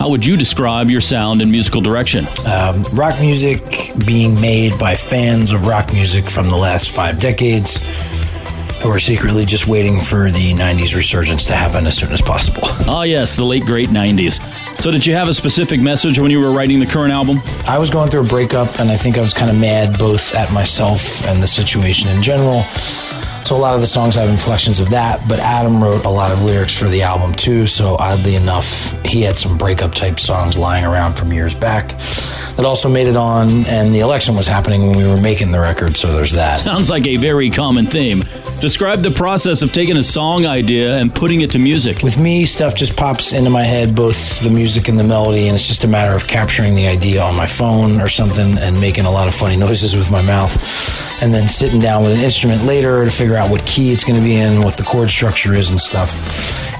how 0.02 0.08
would 0.08 0.26
you 0.26 0.36
describe 0.36 0.90
your 0.90 1.00
sound 1.00 1.40
and 1.40 1.52
musical 1.52 1.80
direction? 1.80 2.26
Um, 2.44 2.82
rock 2.92 3.20
music 3.20 3.92
being 4.04 4.40
made 4.40 4.76
by 4.76 4.96
fans 4.96 5.52
of 5.52 5.68
rock 5.68 5.92
music 5.92 6.28
from 6.28 6.48
the 6.48 6.56
last 6.56 6.90
five 6.90 7.20
decades 7.20 7.76
who 8.82 8.90
are 8.90 8.98
secretly 8.98 9.44
just 9.44 9.68
waiting 9.68 10.00
for 10.00 10.32
the 10.32 10.54
90s 10.54 10.96
resurgence 10.96 11.46
to 11.46 11.54
happen 11.54 11.86
as 11.86 11.96
soon 11.96 12.10
as 12.10 12.20
possible. 12.20 12.62
Ah, 12.84 13.04
yes, 13.04 13.36
the 13.36 13.44
late, 13.44 13.62
great 13.62 13.90
90s. 13.90 14.40
So, 14.80 14.90
did 14.90 15.06
you 15.06 15.14
have 15.14 15.28
a 15.28 15.32
specific 15.32 15.80
message 15.80 16.18
when 16.18 16.32
you 16.32 16.40
were 16.40 16.50
writing 16.50 16.80
the 16.80 16.86
current 16.86 17.12
album? 17.12 17.40
I 17.64 17.78
was 17.78 17.88
going 17.88 18.10
through 18.10 18.22
a 18.22 18.28
breakup, 18.28 18.80
and 18.80 18.90
I 18.90 18.96
think 18.96 19.16
I 19.16 19.20
was 19.20 19.32
kind 19.32 19.50
of 19.50 19.58
mad 19.58 19.96
both 20.00 20.34
at 20.34 20.52
myself 20.52 21.24
and 21.26 21.40
the 21.40 21.46
situation 21.46 22.08
in 22.08 22.22
general. 22.22 22.64
So 23.44 23.56
a 23.56 23.58
lot 23.58 23.74
of 23.74 23.80
the 23.80 23.86
songs 23.88 24.14
have 24.14 24.28
inflections 24.28 24.78
of 24.78 24.90
that, 24.90 25.26
but 25.28 25.40
Adam 25.40 25.82
wrote 25.82 26.04
a 26.04 26.08
lot 26.08 26.30
of 26.30 26.42
lyrics 26.42 26.78
for 26.78 26.88
the 26.88 27.02
album 27.02 27.34
too. 27.34 27.66
So 27.66 27.96
oddly 27.98 28.36
enough, 28.36 28.92
he 29.04 29.22
had 29.22 29.36
some 29.36 29.58
breakup 29.58 29.94
type 29.94 30.20
songs 30.20 30.56
lying 30.56 30.84
around 30.84 31.14
from 31.14 31.32
years 31.32 31.54
back 31.54 31.98
that 32.56 32.64
also 32.64 32.88
made 32.88 33.08
it 33.08 33.16
on. 33.16 33.66
And 33.66 33.92
the 33.92 34.00
election 34.00 34.36
was 34.36 34.46
happening 34.46 34.86
when 34.86 34.96
we 34.96 35.04
were 35.04 35.20
making 35.20 35.50
the 35.50 35.58
record, 35.58 35.96
so 35.96 36.12
there's 36.12 36.30
that. 36.32 36.58
Sounds 36.58 36.88
like 36.88 37.06
a 37.06 37.16
very 37.16 37.50
common 37.50 37.86
theme. 37.86 38.22
Describe 38.60 39.00
the 39.00 39.10
process 39.10 39.62
of 39.62 39.72
taking 39.72 39.96
a 39.96 40.02
song 40.04 40.46
idea 40.46 40.96
and 40.98 41.12
putting 41.12 41.40
it 41.40 41.50
to 41.50 41.58
music. 41.58 42.02
With 42.04 42.16
me, 42.16 42.46
stuff 42.46 42.76
just 42.76 42.96
pops 42.96 43.32
into 43.32 43.50
my 43.50 43.64
head, 43.64 43.96
both 43.96 44.40
the 44.40 44.50
music 44.50 44.86
and 44.86 44.96
the 44.96 45.04
melody, 45.04 45.48
and 45.48 45.56
it's 45.56 45.66
just 45.66 45.82
a 45.82 45.88
matter 45.88 46.14
of 46.14 46.28
capturing 46.28 46.76
the 46.76 46.86
idea 46.86 47.20
on 47.20 47.36
my 47.36 47.46
phone 47.46 48.00
or 48.00 48.08
something 48.08 48.56
and 48.58 48.80
making 48.80 49.04
a 49.04 49.10
lot 49.10 49.26
of 49.26 49.34
funny 49.34 49.56
noises 49.66 49.96
with 49.96 50.12
my 50.12 50.22
mouth 50.22 51.11
and 51.22 51.32
then 51.32 51.48
sitting 51.48 51.80
down 51.80 52.02
with 52.02 52.12
an 52.12 52.20
instrument 52.20 52.64
later 52.64 53.04
to 53.04 53.10
figure 53.10 53.36
out 53.36 53.48
what 53.48 53.64
key 53.64 53.92
it's 53.92 54.02
going 54.02 54.18
to 54.18 54.24
be 54.24 54.34
in, 54.34 54.60
what 54.62 54.76
the 54.76 54.82
chord 54.82 55.08
structure 55.08 55.54
is, 55.54 55.70
and 55.70 55.80
stuff. 55.80 56.12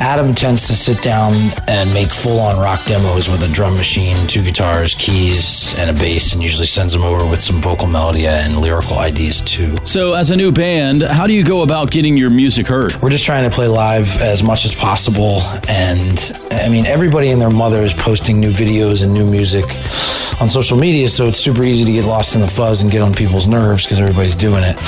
Adam 0.01 0.35
tends 0.35 0.67
to 0.67 0.75
sit 0.75 1.01
down 1.01 1.33
and 1.69 1.95
make 1.95 2.13
full 2.13 2.41
on 2.41 2.59
rock 2.59 2.85
demos 2.87 3.29
with 3.29 3.41
a 3.45 3.49
drum 3.53 3.77
machine, 3.77 4.17
two 4.27 4.43
guitars, 4.43 4.97
keys, 4.97 5.75
and 5.79 5.89
a 5.89 5.93
bass, 5.93 6.33
and 6.33 6.43
usually 6.43 6.67
sends 6.67 6.93
them 6.93 7.05
over 7.05 7.25
with 7.25 7.41
some 7.41 7.63
vocal 7.63 7.87
melody 7.87 8.27
and 8.27 8.59
lyrical 8.59 8.99
ideas 8.99 9.41
too. 9.43 9.77
So, 9.85 10.15
as 10.15 10.31
a 10.31 10.37
new 10.37 10.51
band, 10.51 11.05
how 11.05 11.29
do 11.29 11.33
you 11.33 11.45
go 11.45 11.63
about 11.63 11.93
getting 11.93 12.17
your 12.17 12.31
music 12.31 12.67
heard? 12.67 13.01
We're 13.01 13.11
just 13.11 13.25
trying 13.25 13.49
to 13.49 13.55
play 13.55 13.69
live 13.69 14.21
as 14.21 14.43
much 14.43 14.65
as 14.65 14.75
possible, 14.75 15.41
and 15.69 16.33
I 16.51 16.69
mean, 16.69 16.85
everybody 16.85 17.31
and 17.31 17.41
their 17.41 17.51
mother 17.51 17.79
is 17.83 17.95
posting 17.95 18.41
new 18.41 18.51
videos 18.51 19.05
and 19.05 19.15
new 19.15 19.31
music 19.31 19.65
on 20.41 20.49
social 20.49 20.77
media, 20.77 21.09
so 21.09 21.29
it's 21.29 21.39
super 21.39 21.63
easy 21.63 21.85
to 21.85 21.93
get 21.93 22.05
lost 22.05 22.35
in 22.35 22.41
the 22.41 22.49
fuzz 22.49 22.83
and 22.83 22.91
get 22.91 23.03
on 23.03 23.15
people's 23.15 23.47
nerves 23.47 23.85
because 23.85 24.01
everybody's 24.01 24.32
doing 24.35 24.62
it. 24.62 24.81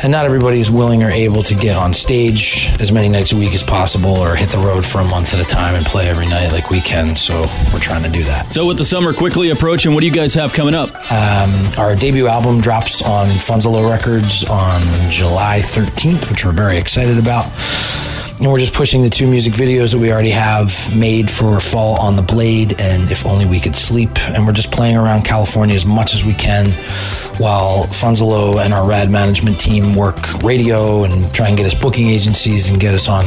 And 0.00 0.12
not 0.12 0.26
everybody 0.26 0.60
is 0.60 0.70
willing 0.70 1.02
or 1.02 1.10
able 1.10 1.42
to 1.42 1.56
get 1.56 1.76
on 1.76 1.92
stage 1.92 2.70
as 2.78 2.92
many 2.92 3.08
nights 3.08 3.32
a 3.32 3.36
week 3.36 3.52
as 3.52 3.64
possible 3.64 4.16
or 4.16 4.36
hit 4.36 4.50
the 4.50 4.58
road 4.58 4.86
for 4.86 5.00
a 5.00 5.04
month 5.04 5.34
at 5.34 5.40
a 5.40 5.44
time 5.44 5.74
and 5.74 5.84
play 5.84 6.08
every 6.08 6.28
night 6.28 6.52
like 6.52 6.70
we 6.70 6.80
can. 6.80 7.16
So 7.16 7.40
we're 7.72 7.80
trying 7.80 8.04
to 8.04 8.08
do 8.08 8.22
that. 8.24 8.52
So, 8.52 8.64
with 8.64 8.78
the 8.78 8.84
summer 8.84 9.12
quickly 9.12 9.50
approaching, 9.50 9.94
what 9.94 10.00
do 10.00 10.06
you 10.06 10.12
guys 10.12 10.34
have 10.34 10.52
coming 10.52 10.74
up? 10.74 10.90
Um, 11.10 11.50
our 11.78 11.96
debut 11.96 12.28
album 12.28 12.60
drops 12.60 13.02
on 13.02 13.26
Funzalo 13.26 13.90
Records 13.90 14.44
on 14.44 14.82
July 15.10 15.60
13th, 15.62 16.30
which 16.30 16.44
we're 16.44 16.52
very 16.52 16.78
excited 16.78 17.18
about. 17.18 17.50
And 18.40 18.52
we're 18.52 18.60
just 18.60 18.72
pushing 18.72 19.02
the 19.02 19.10
two 19.10 19.26
music 19.26 19.52
videos 19.54 19.90
that 19.90 19.98
we 19.98 20.12
already 20.12 20.30
have 20.30 20.96
made 20.96 21.28
for 21.28 21.58
Fall 21.58 21.98
on 22.00 22.14
the 22.14 22.22
Blade 22.22 22.80
and 22.80 23.10
If 23.10 23.26
Only 23.26 23.46
We 23.46 23.58
Could 23.58 23.74
Sleep. 23.74 24.16
And 24.28 24.46
we're 24.46 24.52
just 24.52 24.70
playing 24.70 24.96
around 24.96 25.24
California 25.24 25.74
as 25.74 25.84
much 25.84 26.14
as 26.14 26.24
we 26.24 26.34
can 26.34 26.70
while 27.40 27.82
Funzalo 27.84 28.64
and 28.64 28.72
our 28.72 28.88
rad 28.88 29.10
management 29.10 29.58
team 29.58 29.92
work 29.92 30.16
radio 30.44 31.02
and 31.02 31.34
try 31.34 31.48
and 31.48 31.56
get 31.56 31.66
us 31.66 31.74
booking 31.74 32.06
agencies 32.06 32.68
and 32.68 32.78
get 32.78 32.94
us 32.94 33.08
on 33.08 33.24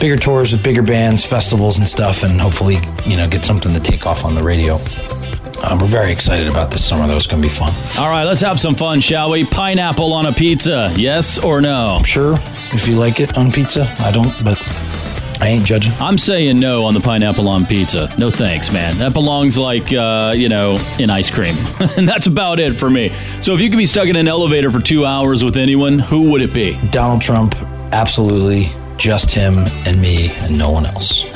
bigger 0.00 0.16
tours 0.16 0.52
with 0.52 0.62
bigger 0.62 0.82
bands, 0.82 1.22
festivals 1.22 1.76
and 1.76 1.86
stuff, 1.86 2.22
and 2.22 2.40
hopefully, 2.40 2.78
you 3.04 3.18
know, 3.18 3.28
get 3.28 3.44
something 3.44 3.74
to 3.74 3.80
take 3.80 4.06
off 4.06 4.24
on 4.24 4.34
the 4.34 4.42
radio. 4.42 4.76
Um, 5.68 5.78
we're 5.78 5.86
very 5.86 6.10
excited 6.10 6.48
about 6.48 6.70
this 6.70 6.82
summer. 6.82 7.06
That 7.06 7.14
was 7.14 7.26
going 7.26 7.42
to 7.42 7.46
be 7.46 7.52
fun. 7.52 7.74
All 7.98 8.08
right, 8.08 8.24
let's 8.24 8.40
have 8.40 8.58
some 8.58 8.74
fun, 8.74 9.02
shall 9.02 9.30
we? 9.30 9.44
Pineapple 9.44 10.14
on 10.14 10.24
a 10.24 10.32
pizza, 10.32 10.90
yes 10.96 11.38
or 11.38 11.60
no? 11.60 12.00
Sure, 12.04 12.36
if 12.72 12.88
you 12.88 12.96
like 12.96 13.20
it 13.20 13.36
on 13.36 13.52
pizza. 13.52 13.84
I 13.98 14.10
don't, 14.10 14.32
but 14.44 14.58
I 15.40 15.48
ain't 15.48 15.64
judging. 15.64 15.92
I'm 15.94 16.18
saying 16.18 16.60
no 16.60 16.84
on 16.84 16.94
the 16.94 17.00
pineapple 17.00 17.48
on 17.48 17.64
pizza. 17.64 18.12
No 18.18 18.30
thanks, 18.30 18.70
man. 18.70 18.98
That 18.98 19.14
belongs 19.14 19.56
like, 19.56 19.92
uh, 19.92 20.34
you 20.36 20.48
know, 20.48 20.78
in 20.98 21.08
ice 21.08 21.30
cream. 21.30 21.56
and 21.96 22.06
that's 22.06 22.26
about 22.26 22.60
it 22.60 22.74
for 22.74 22.90
me. 22.90 23.14
So 23.40 23.54
if 23.54 23.60
you 23.60 23.70
could 23.70 23.78
be 23.78 23.86
stuck 23.86 24.08
in 24.08 24.16
an 24.16 24.28
elevator 24.28 24.70
for 24.70 24.80
two 24.80 25.06
hours 25.06 25.42
with 25.42 25.56
anyone, 25.56 25.98
who 25.98 26.30
would 26.30 26.42
it 26.42 26.52
be? 26.52 26.78
Donald 26.90 27.22
Trump, 27.22 27.54
absolutely. 27.92 28.70
Just 28.98 29.32
him 29.32 29.56
and 29.86 30.00
me 30.00 30.30
and 30.30 30.58
no 30.58 30.70
one 30.70 30.84
else. 30.84 31.29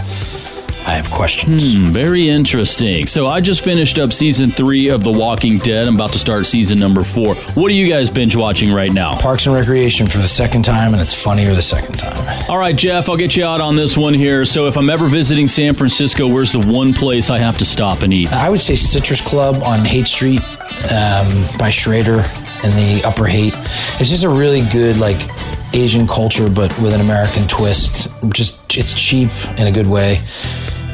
I 0.87 0.97
have 0.97 1.11
questions. 1.11 1.75
Hmm, 1.75 1.87
very 1.87 2.29
interesting. 2.29 3.07
So 3.07 3.27
I 3.27 3.41
just 3.41 3.65
finished 3.65 3.99
up 3.99 4.13
season 4.13 4.51
three 4.51 4.91
of 4.91 5.03
The 5.03 5.11
Walking 5.11 5.59
Dead. 5.59 5.89
I'm 5.89 5.95
about 5.95 6.13
to 6.13 6.19
start 6.19 6.47
season 6.47 6.79
number 6.79 7.03
four. 7.03 7.37
What 7.55 7.71
are 7.71 7.75
you 7.75 7.89
guys 7.89 8.11
binge 8.11 8.37
watching 8.37 8.71
right 8.71 8.93
now? 8.93 9.15
Parks 9.15 9.47
and 9.47 9.55
Recreation 9.55 10.07
for 10.07 10.19
the 10.19 10.29
second 10.29 10.63
time, 10.63 10.93
and 10.93 11.01
it's 11.03 11.15
funnier 11.15 11.55
the 11.55 11.63
second 11.63 11.99
time. 11.99 12.45
All 12.51 12.59
right, 12.59 12.77
Jeff, 12.77 13.09
I'll 13.09 13.17
get 13.17 13.35
you 13.35 13.47
out 13.47 13.63
on 13.63 13.77
this 13.77 13.97
one 13.97 14.13
here. 14.13 14.45
So 14.45 14.67
if 14.67 14.77
I'm 14.77 14.91
ever 14.91 15.09
visiting 15.09 15.49
San 15.49 15.73
Francisco, 15.73 16.29
where's 16.29 16.53
the 16.53 16.61
one 16.61 16.93
place 16.93 17.31
I 17.31 17.39
have 17.39 17.57
to 17.59 17.65
stop 17.65 18.03
and 18.03 18.13
eat? 18.13 18.31
I 18.35 18.51
would 18.51 18.61
say 18.61 18.77
Citrus 18.77 19.23
Club 19.23 19.63
on 19.63 19.87
Haight 19.87 20.07
Street 20.07 20.43
um, 20.91 21.27
by 21.59 21.71
Shrader 21.71 22.19
in 22.63 22.71
the 22.73 23.03
Upper 23.07 23.25
Haight. 23.25 23.55
It's 24.01 24.11
just 24.11 24.25
a 24.25 24.29
really 24.29 24.61
good, 24.71 24.99
like, 24.99 25.31
Asian 25.73 26.07
culture, 26.07 26.49
but 26.49 26.71
with 26.81 26.93
an 26.93 27.01
American 27.01 27.49
twist. 27.49 28.09
Just 28.29 28.77
it's 28.77 28.95
cheap 28.95 29.31
in 29.59 29.67
a 29.67 29.73
good 29.73 29.87
way, 29.87 30.23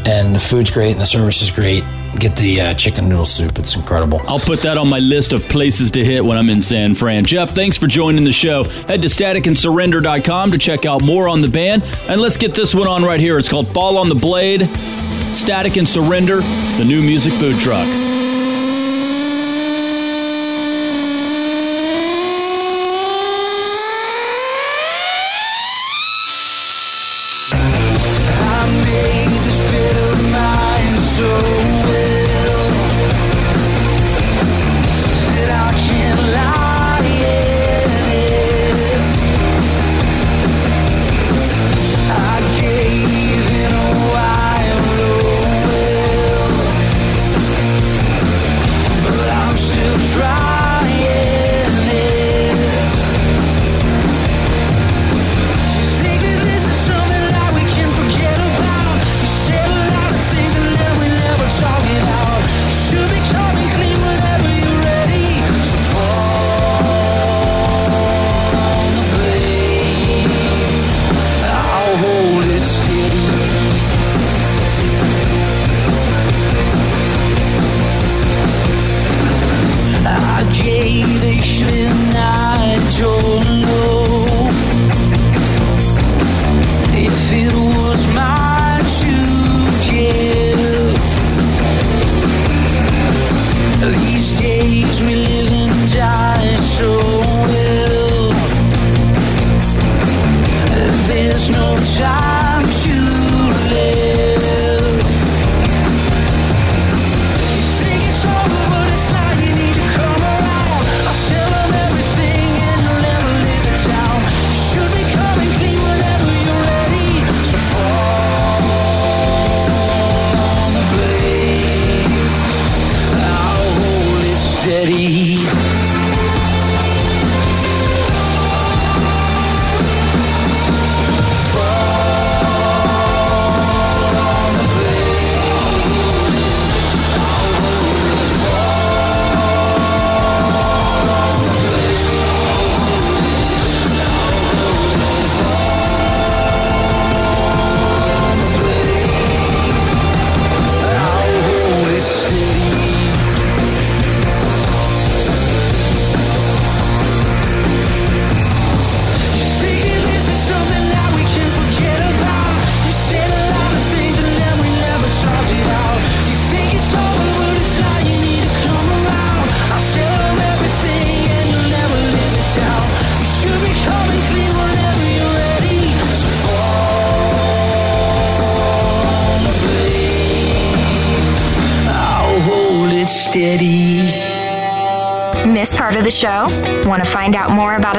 and 0.06 0.34
the 0.34 0.40
food's 0.40 0.70
great 0.70 0.92
and 0.92 1.00
the 1.00 1.06
service 1.06 1.42
is 1.42 1.50
great. 1.50 1.84
Get 2.18 2.36
the 2.36 2.60
uh, 2.60 2.74
chicken 2.74 3.08
noodle 3.08 3.24
soup; 3.24 3.58
it's 3.58 3.76
incredible. 3.76 4.20
I'll 4.26 4.40
put 4.40 4.62
that 4.62 4.76
on 4.76 4.88
my 4.88 4.98
list 4.98 5.32
of 5.32 5.42
places 5.44 5.90
to 5.92 6.04
hit 6.04 6.24
when 6.24 6.36
I'm 6.36 6.50
in 6.50 6.60
San 6.60 6.94
Fran. 6.94 7.24
Jeff, 7.24 7.50
thanks 7.50 7.76
for 7.76 7.86
joining 7.86 8.24
the 8.24 8.32
show. 8.32 8.64
Head 8.64 9.02
to 9.02 9.08
staticandsurrender.com 9.08 10.50
to 10.50 10.58
check 10.58 10.86
out 10.86 11.02
more 11.02 11.28
on 11.28 11.40
the 11.40 11.48
band, 11.48 11.84
and 12.08 12.20
let's 12.20 12.36
get 12.36 12.54
this 12.54 12.74
one 12.74 12.88
on 12.88 13.04
right 13.04 13.20
here. 13.20 13.38
It's 13.38 13.48
called 13.48 13.68
Fall 13.68 13.96
on 13.96 14.08
the 14.08 14.14
Blade. 14.14 14.68
Static 15.34 15.76
and 15.76 15.88
Surrender, 15.88 16.40
the 16.40 16.84
new 16.84 17.00
music 17.00 17.32
food 17.34 17.58
truck. 17.60 17.86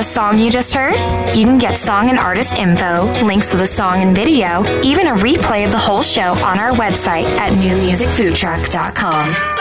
A 0.01 0.03
song 0.03 0.39
you 0.39 0.49
just 0.49 0.73
heard? 0.73 0.95
You 1.37 1.45
can 1.45 1.59
get 1.59 1.77
song 1.77 2.09
and 2.09 2.17
artist 2.17 2.55
info, 2.55 3.03
links 3.23 3.51
to 3.51 3.57
the 3.57 3.67
song 3.67 4.01
and 4.01 4.15
video, 4.15 4.63
even 4.81 5.05
a 5.05 5.13
replay 5.13 5.63
of 5.63 5.71
the 5.71 5.77
whole 5.77 6.01
show 6.01 6.33
on 6.43 6.57
our 6.57 6.71
website 6.71 7.25
at 7.37 7.53
newmusicfoodtruck.com. 7.53 9.60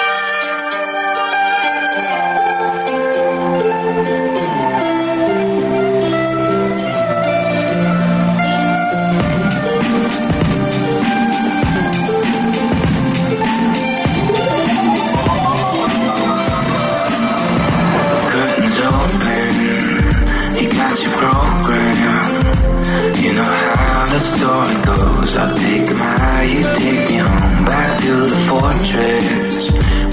story 24.37 24.77
goes. 24.89 25.37
I'll 25.37 25.57
take 25.57 25.91
'em 25.91 25.99
high, 25.99 26.45
you 26.55 26.63
take 26.83 27.03
me 27.11 27.17
home. 27.27 27.65
Back 27.71 27.91
to 28.05 28.15
the 28.33 28.39
fortress 28.49 29.65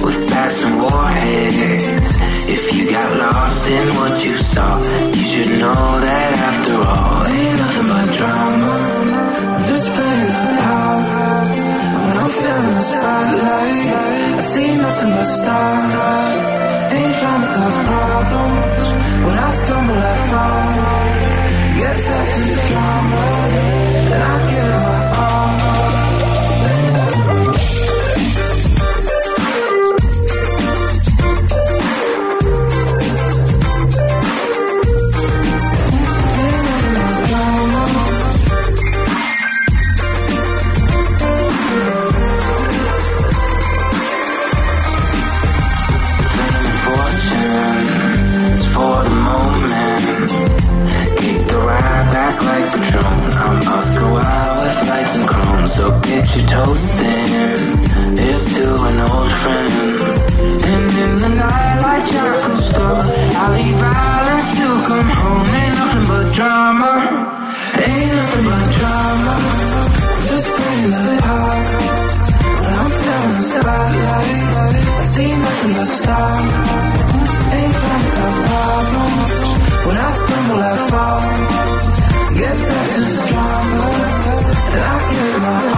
with 0.03 0.20
and 0.65 0.76
warheads. 0.82 2.09
If 2.55 2.63
you 2.76 2.84
got 2.95 3.09
lost 3.24 3.70
in 3.78 3.88
what 3.99 4.15
you 4.26 4.36
saw, 4.38 4.74
you 5.18 5.24
should 5.30 5.51
know 5.61 5.86
that 6.07 6.32
after 6.49 6.76
all, 6.93 7.28
ain't 7.34 7.57
nothing 7.61 7.88
but 7.93 8.07
drama. 8.18 8.78
Just 9.70 9.88
playing 9.95 10.34
the 10.45 10.53
part. 10.63 11.49
When 12.05 12.15
I'm 12.24 12.32
feeling 12.39 12.76
the 12.80 12.86
spotlight, 12.93 13.89
I 14.39 14.43
see 14.51 14.72
nothing 14.86 15.11
but 15.18 15.30
stars. 15.38 16.32
Ain't 16.97 17.15
trying 17.22 17.43
to 17.45 17.49
cause 17.57 17.78
problems. 17.89 18.88
When 19.26 19.38
I 19.47 19.49
stumble, 19.61 20.01
I 20.11 20.15
fall. 20.30 20.68
Guess 21.80 21.99
that's 22.09 22.32
just 22.38 22.63
drama. 22.70 23.37
So 56.28 56.40
get 56.40 56.50
your 56.52 56.66
toasting. 56.66 58.18
Here's 58.18 58.56
to 58.56 58.84
an 58.84 59.00
old 59.00 59.32
friend. 59.32 60.00
And 60.72 60.92
in 61.04 61.18
the 61.24 61.30
night, 61.30 61.80
like 61.82 62.06
Jacques 62.12 62.42
Cousteau, 62.44 62.96
I'll 63.42 63.52
leave 63.54 63.78
violence 63.78 64.52
to 64.60 64.68
come 64.88 65.10
home. 65.20 65.48
Ain't 65.60 65.76
nothing 65.76 66.06
but 66.08 66.34
drama. 66.34 66.92
Ain't 67.88 68.16
nothing 68.20 68.46
but 68.46 68.68
drama. 68.78 69.36
Just 70.30 70.48
the 70.48 71.18
part. 71.24 71.68
When 72.62 72.74
I'm 72.82 72.92
feeling 73.02 73.34
the 73.38 73.44
spotlight, 73.52 74.38
I 75.00 75.06
see 75.14 75.32
nothing 75.46 75.74
but 75.78 75.90
stars. 76.00 76.54
Ain't 77.58 77.74
to 77.74 78.10
cause 78.18 78.40
problems. 78.48 79.42
When 79.88 79.98
I 79.98 80.12
stumble, 80.22 80.62
I 80.62 80.76
fall. 80.92 81.22
Guess 82.38 82.60
that's 82.68 82.96
just 82.98 83.30
drama. 83.30 83.97
And 84.70 84.84
I 84.84 84.97
give 85.09 85.36
it 85.36 85.39
my 85.41 85.78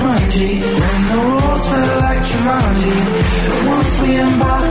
grungy. 0.00 0.52
When 0.80 1.00
the 1.10 1.18
rules 1.28 1.64
like 2.02 2.22
Jumanji. 2.30 2.96
Once 3.66 4.00
we 4.00 4.10
embark, 4.16 4.67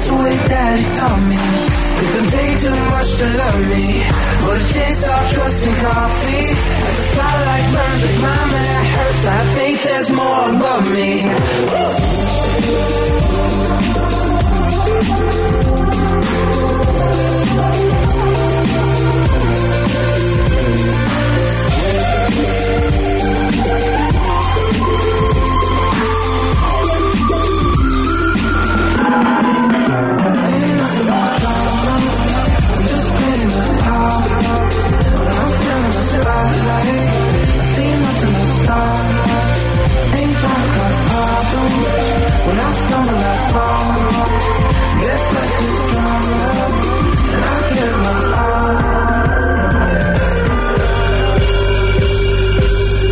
That's 0.00 0.12
the 0.12 0.16
way 0.16 0.36
Daddy 0.48 0.84
taught 0.96 1.20
me. 1.28 1.36
It 1.36 2.30
take 2.32 2.60
too 2.64 2.76
much 2.88 3.10
to 3.20 3.26
love 3.36 3.60
me. 3.68 4.00
But 4.46 4.56
to 4.56 4.72
chase 4.72 5.04
our 5.04 5.28
trust 5.28 5.66
in 5.66 5.74
coffee. 5.74 6.46
As 6.88 6.96
the 6.96 7.04
spotlight 7.12 7.66
burns 7.74 8.02
like 8.08 8.20
mama, 8.24 8.60
that 8.64 8.86
hurts. 8.96 9.24
I 9.28 9.40
think 9.56 9.82
there's 9.82 10.10
more 10.10 10.56
above 10.56 10.84
me. 10.96 11.99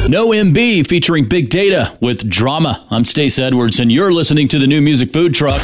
NoMBe 0.09 0.87
featuring 0.87 1.29
Big 1.29 1.51
Data 1.51 1.97
with 2.01 2.29
Drama. 2.29 2.87
I'm 2.91 3.05
Stac 3.05 3.39
Edwards, 3.39 3.79
and 3.79 3.93
you're 3.93 4.13
listening 4.13 4.49
to 4.49 4.59
the 4.59 4.67
new 4.67 4.81
music 4.81 5.13
food 5.13 5.35
truck. 5.35 5.61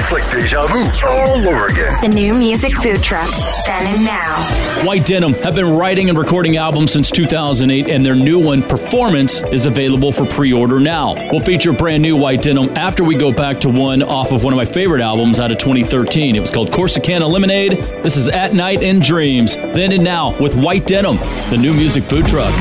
It's 0.00 0.12
like 0.12 0.30
deja 0.30 0.66
vu 0.66 0.82
all 1.06 1.46
over 1.46 1.66
again. 1.66 1.92
The 2.00 2.08
new 2.08 2.32
music 2.32 2.74
food 2.74 3.02
truck, 3.02 3.28
then 3.66 3.86
and 3.86 4.02
now. 4.02 4.82
White 4.82 5.04
Denim 5.04 5.34
have 5.34 5.54
been 5.54 5.76
writing 5.76 6.08
and 6.08 6.16
recording 6.16 6.56
albums 6.56 6.90
since 6.90 7.10
2008, 7.10 7.86
and 7.86 8.04
their 8.04 8.14
new 8.14 8.40
one, 8.40 8.62
Performance, 8.62 9.42
is 9.52 9.66
available 9.66 10.10
for 10.10 10.24
pre 10.24 10.54
order 10.54 10.80
now. 10.80 11.12
We'll 11.30 11.42
feature 11.42 11.74
brand 11.74 12.02
new 12.02 12.16
White 12.16 12.40
Denim 12.40 12.74
after 12.78 13.04
we 13.04 13.14
go 13.14 13.30
back 13.30 13.60
to 13.60 13.68
one 13.68 14.02
off 14.02 14.32
of 14.32 14.42
one 14.42 14.54
of 14.54 14.56
my 14.56 14.64
favorite 14.64 15.02
albums 15.02 15.38
out 15.38 15.52
of 15.52 15.58
2013. 15.58 16.34
It 16.34 16.40
was 16.40 16.50
called 16.50 16.70
Corsicana 16.70 17.30
Lemonade. 17.30 17.72
This 18.02 18.16
is 18.16 18.30
At 18.30 18.54
Night 18.54 18.82
in 18.82 19.00
Dreams, 19.00 19.54
then 19.54 19.92
and 19.92 20.02
now 20.02 20.34
with 20.40 20.54
White 20.54 20.86
Denim, 20.86 21.18
the 21.50 21.58
new 21.60 21.74
music 21.74 22.04
food 22.04 22.24
truck. 22.24 22.54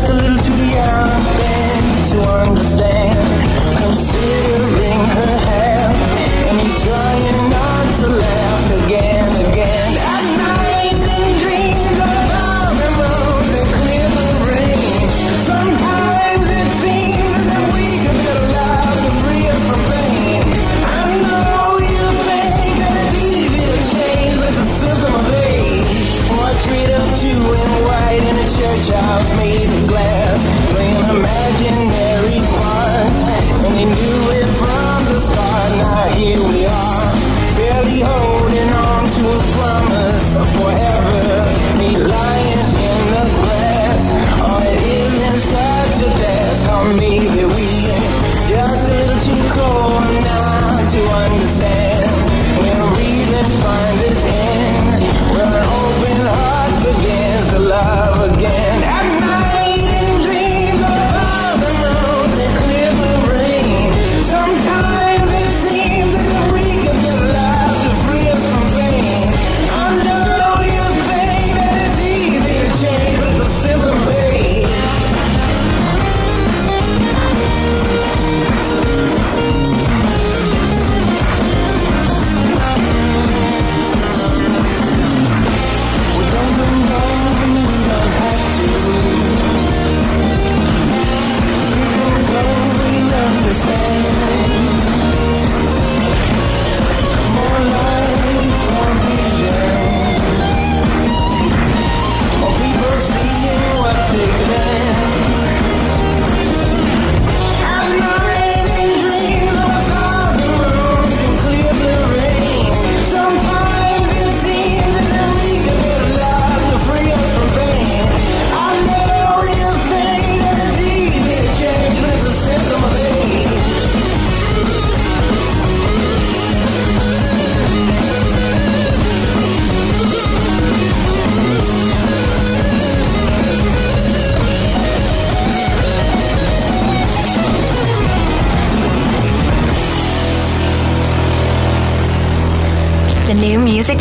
just 0.00 0.10
a 0.12 0.14
little 0.14 0.37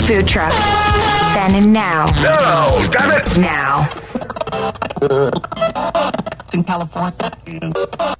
food 0.07 0.25
truck. 0.25 0.53
Then 1.33 1.55
and 1.55 1.73
now. 1.73 2.05
No, 2.23 2.89
damn 2.89 3.11
it! 3.11 3.37
Now. 3.37 3.89
in 6.53 6.63
California. 6.63 8.15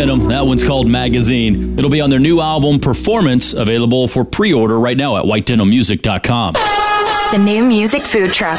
Denim. 0.00 0.28
That 0.28 0.46
one's 0.46 0.64
called 0.64 0.88
Magazine. 0.88 1.78
It'll 1.78 1.90
be 1.90 2.00
on 2.00 2.08
their 2.08 2.18
new 2.18 2.40
album 2.40 2.80
Performance, 2.80 3.52
available 3.52 4.08
for 4.08 4.24
pre 4.24 4.50
order 4.50 4.80
right 4.80 4.96
now 4.96 5.18
at 5.18 5.26
whitedenimusic.com. 5.26 6.54
The 6.54 7.38
new 7.38 7.62
music 7.62 8.00
food 8.00 8.30
truck. 8.30 8.58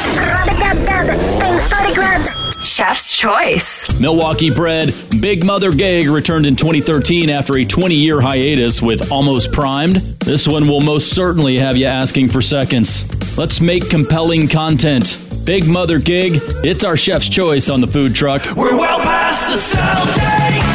Chef's 2.62 3.18
Choice. 3.18 4.00
Milwaukee 4.00 4.50
bred 4.50 4.94
Big 5.20 5.44
Mother 5.44 5.72
Gig 5.72 6.06
returned 6.06 6.46
in 6.46 6.54
2013 6.54 7.28
after 7.28 7.56
a 7.56 7.64
20 7.64 7.92
year 7.96 8.20
hiatus 8.20 8.80
with 8.80 9.10
Almost 9.10 9.50
Primed. 9.50 9.96
This 10.20 10.46
one 10.46 10.68
will 10.68 10.80
most 10.80 11.10
certainly 11.10 11.56
have 11.56 11.76
you 11.76 11.86
asking 11.86 12.28
for 12.28 12.40
seconds. 12.40 13.04
Let's 13.36 13.60
make 13.60 13.90
compelling 13.90 14.46
content. 14.46 15.18
Big 15.44 15.66
Mother 15.66 15.98
Gig, 15.98 16.34
it's 16.62 16.84
our 16.84 16.96
chef's 16.96 17.28
choice 17.28 17.68
on 17.68 17.80
the 17.80 17.88
food 17.88 18.14
truck. 18.14 18.42
We're 18.56 18.76
well 18.76 19.00
past 19.00 19.50
the 19.50 19.56
sell 19.56 20.71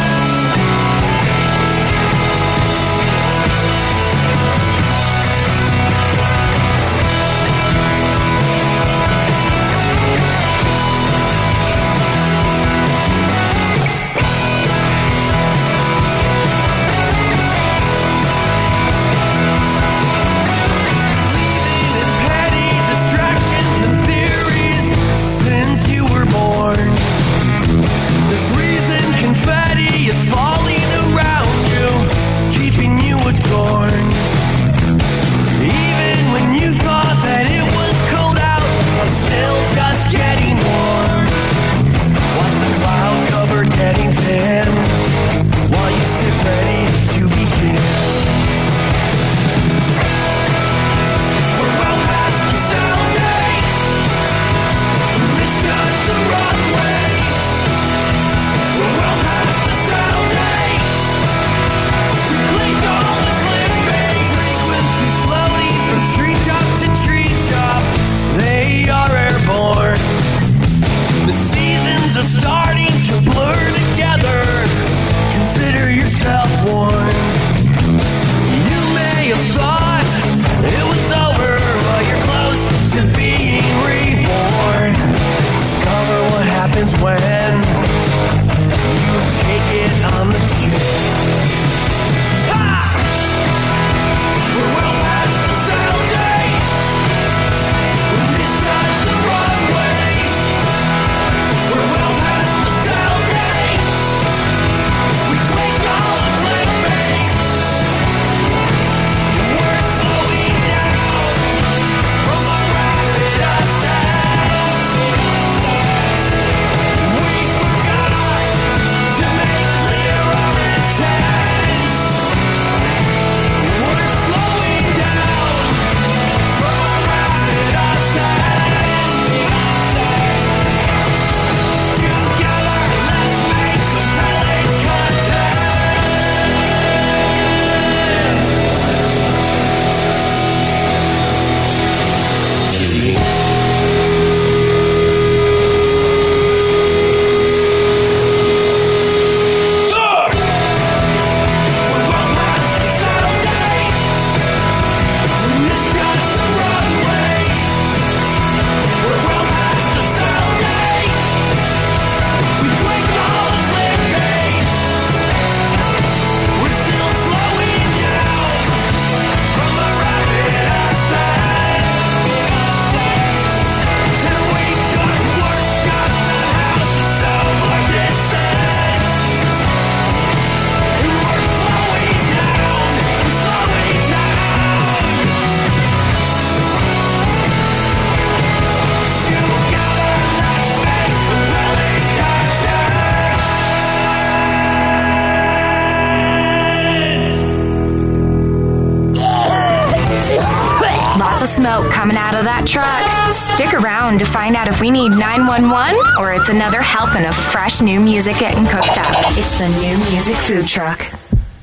we 204.79 204.91
need 204.91 205.09
911 205.09 205.95
or 206.19 206.33
it's 206.33 206.49
another 206.49 206.81
helping 206.81 207.25
of 207.25 207.35
fresh 207.35 207.81
new 207.81 207.99
music 207.99 208.37
getting 208.37 208.65
cooked 208.67 208.97
up. 208.97 209.25
It's 209.37 209.57
the 209.57 209.67
new 209.81 209.97
music 210.11 210.35
food 210.35 210.67
truck. 210.67 210.99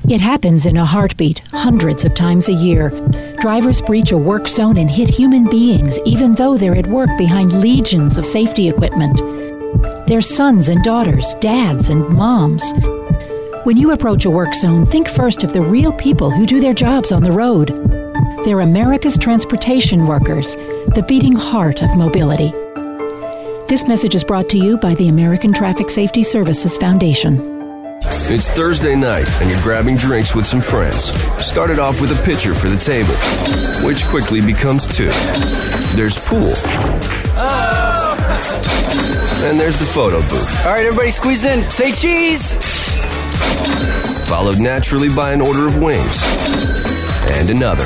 It 0.09 0.19
happens 0.19 0.65
in 0.65 0.77
a 0.77 0.85
heartbeat, 0.85 1.39
hundreds 1.51 2.03
of 2.03 2.13
times 2.13 2.49
a 2.49 2.53
year. 2.53 2.89
Drivers 3.39 3.81
breach 3.81 4.11
a 4.11 4.17
work 4.17 4.47
zone 4.47 4.77
and 4.77 4.91
hit 4.91 5.09
human 5.09 5.49
beings, 5.49 5.97
even 6.05 6.35
though 6.35 6.57
they're 6.57 6.75
at 6.75 6.87
work 6.87 7.09
behind 7.17 7.53
legions 7.53 8.17
of 8.17 8.25
safety 8.25 8.69
equipment. 8.69 9.17
They're 10.07 10.21
sons 10.21 10.69
and 10.69 10.83
daughters, 10.83 11.33
dads 11.35 11.89
and 11.89 12.07
moms. 12.09 12.73
When 13.63 13.77
you 13.77 13.91
approach 13.91 14.25
a 14.25 14.29
work 14.29 14.53
zone, 14.53 14.85
think 14.85 15.07
first 15.07 15.43
of 15.43 15.53
the 15.53 15.61
real 15.61 15.93
people 15.93 16.29
who 16.29 16.45
do 16.45 16.59
their 16.59 16.73
jobs 16.73 17.11
on 17.11 17.23
the 17.23 17.31
road. 17.31 17.69
They're 18.45 18.59
America's 18.59 19.17
transportation 19.17 20.05
workers, 20.05 20.55
the 20.93 21.05
beating 21.07 21.33
heart 21.33 21.81
of 21.81 21.95
mobility. 21.95 22.53
This 23.67 23.87
message 23.87 24.13
is 24.13 24.23
brought 24.23 24.47
to 24.49 24.59
you 24.59 24.77
by 24.77 24.93
the 24.93 25.07
American 25.07 25.51
Traffic 25.51 25.89
Safety 25.89 26.21
Services 26.21 26.77
Foundation. 26.77 27.39
It's 28.29 28.51
Thursday 28.51 28.95
night, 28.95 29.27
and 29.41 29.49
you're 29.49 29.61
grabbing 29.63 29.97
drinks 29.97 30.35
with 30.35 30.45
some 30.45 30.61
friends. 30.61 31.05
Started 31.43 31.79
off 31.79 31.99
with 31.99 32.11
a 32.11 32.23
pitcher 32.23 32.53
for 32.53 32.69
the 32.69 32.77
table, 32.77 33.15
which 33.83 34.05
quickly 34.05 34.39
becomes 34.39 34.85
two. 34.85 35.09
There's 35.95 36.19
pool. 36.19 36.53
And 39.43 39.59
there's 39.59 39.77
the 39.77 39.89
photo 39.91 40.19
booth. 40.29 40.65
All 40.65 40.71
right, 40.71 40.85
everybody 40.85 41.09
squeeze 41.09 41.43
in. 41.45 41.67
Say 41.71 41.91
cheese. 41.91 42.53
Followed 44.29 44.59
naturally 44.59 45.09
by 45.09 45.33
an 45.33 45.41
order 45.41 45.65
of 45.65 45.81
wings. 45.81 46.21
And 47.31 47.49
another. 47.49 47.85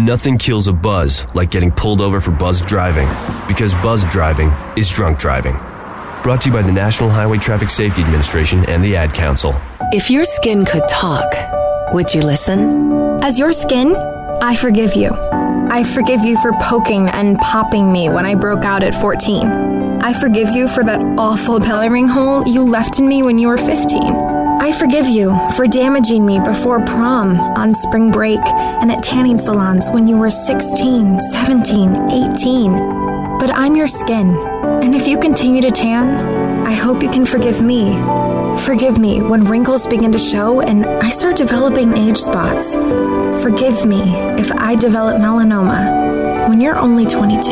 Nothing 0.00 0.38
kills 0.38 0.66
a 0.66 0.72
buzz 0.72 1.26
like 1.34 1.50
getting 1.50 1.70
pulled 1.70 2.00
over 2.00 2.20
for 2.20 2.30
buzz 2.30 2.62
driving, 2.62 3.06
because 3.46 3.74
buzz 3.82 4.02
driving 4.06 4.50
is 4.74 4.88
drunk 4.88 5.18
driving. 5.18 5.52
Brought 6.22 6.40
to 6.40 6.48
you 6.48 6.54
by 6.54 6.62
the 6.62 6.72
National 6.72 7.10
Highway 7.10 7.36
Traffic 7.36 7.68
Safety 7.68 8.00
Administration 8.00 8.64
and 8.70 8.82
the 8.82 8.96
Ad 8.96 9.12
Council. 9.12 9.54
If 9.92 10.10
your 10.10 10.24
skin 10.24 10.64
could 10.64 10.88
talk, 10.88 11.30
would 11.92 12.14
you 12.14 12.22
listen? 12.22 13.20
As 13.22 13.38
your 13.38 13.52
skin, 13.52 13.94
I 14.40 14.56
forgive 14.56 14.94
you. 14.94 15.10
I 15.10 15.84
forgive 15.84 16.24
you 16.24 16.40
for 16.40 16.52
poking 16.62 17.10
and 17.10 17.36
popping 17.36 17.92
me 17.92 18.08
when 18.08 18.24
I 18.24 18.34
broke 18.36 18.64
out 18.64 18.82
at 18.82 18.94
14. 18.94 19.48
I 20.00 20.14
forgive 20.14 20.48
you 20.48 20.66
for 20.66 20.82
that 20.82 21.00
awful 21.18 21.60
belly 21.60 22.06
hole 22.06 22.48
you 22.48 22.62
left 22.62 23.00
in 23.00 23.06
me 23.06 23.22
when 23.22 23.38
you 23.38 23.48
were 23.48 23.58
15. 23.58 24.29
I 24.60 24.72
forgive 24.72 25.06
you 25.06 25.34
for 25.56 25.66
damaging 25.66 26.26
me 26.26 26.38
before 26.38 26.84
prom, 26.84 27.40
on 27.40 27.74
spring 27.74 28.10
break, 28.10 28.40
and 28.40 28.92
at 28.92 29.02
tanning 29.02 29.38
salons 29.38 29.90
when 29.90 30.06
you 30.06 30.18
were 30.18 30.28
16, 30.28 31.18
17, 31.18 32.10
18. 32.10 33.38
But 33.38 33.50
I'm 33.54 33.74
your 33.74 33.86
skin, 33.86 34.36
and 34.82 34.94
if 34.94 35.08
you 35.08 35.18
continue 35.18 35.62
to 35.62 35.70
tan, 35.70 36.66
I 36.66 36.72
hope 36.72 37.02
you 37.02 37.08
can 37.08 37.24
forgive 37.24 37.62
me. 37.62 37.96
Forgive 38.58 38.98
me 38.98 39.22
when 39.22 39.46
wrinkles 39.46 39.86
begin 39.86 40.12
to 40.12 40.18
show 40.18 40.60
and 40.60 40.84
I 40.84 41.08
start 41.08 41.36
developing 41.36 41.96
age 41.96 42.18
spots. 42.18 42.74
Forgive 43.42 43.86
me 43.86 44.02
if 44.38 44.52
I 44.52 44.76
develop 44.76 45.22
melanoma 45.22 46.50
when 46.50 46.60
you're 46.60 46.78
only 46.78 47.06
22. 47.06 47.42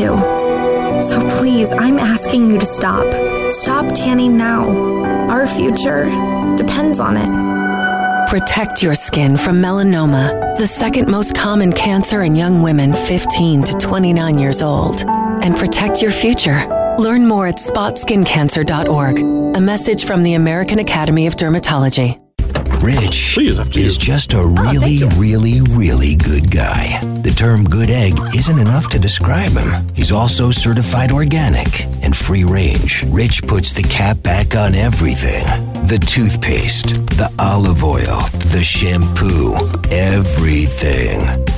So 1.00 1.26
please, 1.38 1.72
I'm 1.72 1.98
asking 1.98 2.50
you 2.50 2.58
to 2.58 2.66
stop. 2.66 3.06
Stop 3.50 3.94
tanning 3.94 4.36
now. 4.36 4.97
Our 5.38 5.46
future 5.46 6.02
depends 6.56 6.98
on 6.98 7.16
it. 7.16 8.28
Protect 8.28 8.82
your 8.82 8.96
skin 8.96 9.36
from 9.36 9.62
melanoma, 9.62 10.56
the 10.56 10.66
second 10.66 11.08
most 11.08 11.36
common 11.36 11.72
cancer 11.72 12.24
in 12.24 12.34
young 12.34 12.60
women 12.60 12.92
15 12.92 13.62
to 13.62 13.74
29 13.74 14.36
years 14.36 14.62
old. 14.62 15.04
And 15.06 15.56
protect 15.56 16.02
your 16.02 16.10
future. 16.10 16.58
Learn 16.98 17.28
more 17.28 17.46
at 17.46 17.58
spotskincancer.org. 17.58 19.56
A 19.56 19.60
message 19.60 20.04
from 20.06 20.24
the 20.24 20.34
American 20.34 20.80
Academy 20.80 21.28
of 21.28 21.36
Dermatology. 21.36 22.20
Rich 22.80 23.38
is 23.38 23.98
just 23.98 24.34
a 24.34 24.38
oh, 24.38 24.54
really, 24.62 25.02
really, 25.16 25.60
really 25.60 26.14
good 26.14 26.50
guy. 26.50 27.00
The 27.22 27.30
term 27.30 27.64
good 27.64 27.90
egg 27.90 28.14
isn't 28.34 28.58
enough 28.58 28.88
to 28.90 28.98
describe 28.98 29.52
him. 29.52 29.86
He's 29.94 30.12
also 30.12 30.50
certified 30.50 31.10
organic 31.10 31.84
and 32.02 32.16
free 32.16 32.44
range. 32.44 33.04
Rich 33.08 33.42
puts 33.42 33.72
the 33.72 33.82
cap 33.82 34.22
back 34.22 34.54
on 34.54 34.74
everything 34.74 35.44
the 35.88 35.98
toothpaste, 35.98 37.06
the 37.16 37.32
olive 37.38 37.82
oil, 37.82 38.20
the 38.52 38.62
shampoo, 38.62 39.54
everything. 39.90 41.57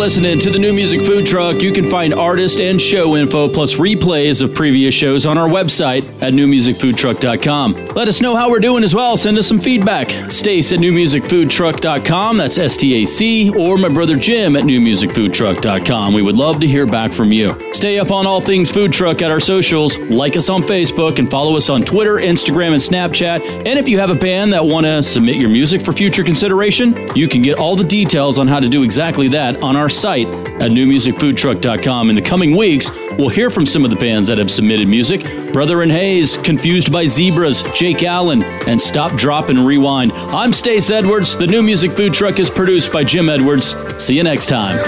Listening 0.00 0.38
to 0.38 0.50
the 0.50 0.58
New 0.58 0.72
Music 0.72 1.02
Food 1.02 1.26
Truck. 1.26 1.60
You 1.60 1.74
can 1.74 1.90
find 1.90 2.14
artist 2.14 2.58
and 2.58 2.80
show 2.80 3.16
info 3.16 3.46
plus 3.50 3.74
replays 3.74 4.40
of 4.40 4.54
previous 4.54 4.94
shows 4.94 5.26
on 5.26 5.36
our 5.36 5.46
website 5.46 6.04
at 6.22 6.32
newmusicfoodtruck.com. 6.32 7.88
Let 7.88 8.08
us 8.08 8.22
know 8.22 8.34
how 8.34 8.48
we're 8.48 8.60
doing 8.60 8.82
as 8.82 8.94
well. 8.94 9.18
Send 9.18 9.36
us 9.36 9.46
some 9.46 9.60
feedback. 9.60 10.08
Stac 10.30 10.72
at 10.72 10.80
newmusicfoodtruck.com. 10.80 12.38
That's 12.38 12.56
S 12.56 12.78
T 12.78 13.02
A 13.02 13.04
C. 13.04 13.50
Or 13.50 13.76
my 13.76 13.90
brother 13.90 14.16
Jim 14.16 14.56
at 14.56 14.64
newmusicfoodtruck.com. 14.64 16.14
We 16.14 16.22
would 16.22 16.36
love 16.36 16.60
to 16.60 16.66
hear 16.66 16.86
back 16.86 17.12
from 17.12 17.30
you. 17.30 17.54
Stay 17.74 17.98
up 17.98 18.10
on 18.10 18.26
all 18.26 18.40
things 18.40 18.70
food 18.70 18.94
truck 18.94 19.20
at 19.20 19.30
our 19.30 19.38
socials. 19.38 19.98
Like 19.98 20.34
us 20.34 20.48
on 20.48 20.62
Facebook 20.62 21.18
and 21.18 21.30
follow 21.30 21.58
us 21.58 21.68
on 21.68 21.82
Twitter, 21.82 22.14
Instagram, 22.14 22.72
and 22.72 22.80
Snapchat. 22.80 23.66
And 23.66 23.78
if 23.78 23.86
you 23.86 23.98
have 23.98 24.08
a 24.08 24.14
band 24.14 24.54
that 24.54 24.64
want 24.64 24.86
to 24.86 25.02
submit 25.02 25.36
your 25.36 25.50
music 25.50 25.82
for 25.82 25.92
future 25.92 26.24
consideration, 26.24 27.06
you 27.14 27.28
can 27.28 27.42
get 27.42 27.60
all 27.60 27.76
the 27.76 27.84
details 27.84 28.38
on 28.38 28.48
how 28.48 28.60
to 28.60 28.68
do 28.68 28.82
exactly 28.82 29.28
that 29.28 29.62
on 29.62 29.76
our 29.76 29.89
site 29.90 30.26
at 30.26 30.70
newmusicfoodtruck.com. 30.70 32.10
In 32.10 32.16
the 32.16 32.22
coming 32.22 32.56
weeks, 32.56 32.90
we'll 33.18 33.28
hear 33.28 33.50
from 33.50 33.66
some 33.66 33.84
of 33.84 33.90
the 33.90 33.96
bands 33.96 34.28
that 34.28 34.38
have 34.38 34.50
submitted 34.50 34.88
music. 34.88 35.24
Brother 35.52 35.82
and 35.82 35.90
Hayes, 35.92 36.36
Confused 36.38 36.92
by 36.92 37.06
Zebras, 37.06 37.62
Jake 37.74 38.02
Allen, 38.02 38.42
and 38.66 38.80
Stop, 38.80 39.12
Drop, 39.16 39.48
and 39.48 39.66
Rewind. 39.66 40.12
I'm 40.12 40.52
Stac 40.52 40.90
Edwards. 40.90 41.36
The 41.36 41.46
New 41.46 41.62
Music 41.62 41.90
Food 41.92 42.14
Truck 42.14 42.38
is 42.38 42.48
produced 42.48 42.92
by 42.92 43.04
Jim 43.04 43.28
Edwards. 43.28 43.74
See 44.02 44.16
you 44.16 44.22
next 44.22 44.46
time. 44.46 44.76
Get 44.76 44.84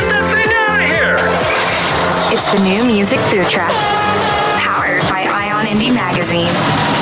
that 0.00 0.32
thing 0.32 0.52
out 0.54 0.80
of 0.80 0.86
here! 0.86 2.38
It's 2.38 2.52
the 2.52 2.62
new 2.64 2.84
music 2.84 3.20
food 3.30 3.48
truck, 3.50 3.72
powered 4.62 5.02
by 5.10 5.22
Ion 5.22 5.66
Indie 5.66 5.92
Magazine. 5.94 6.95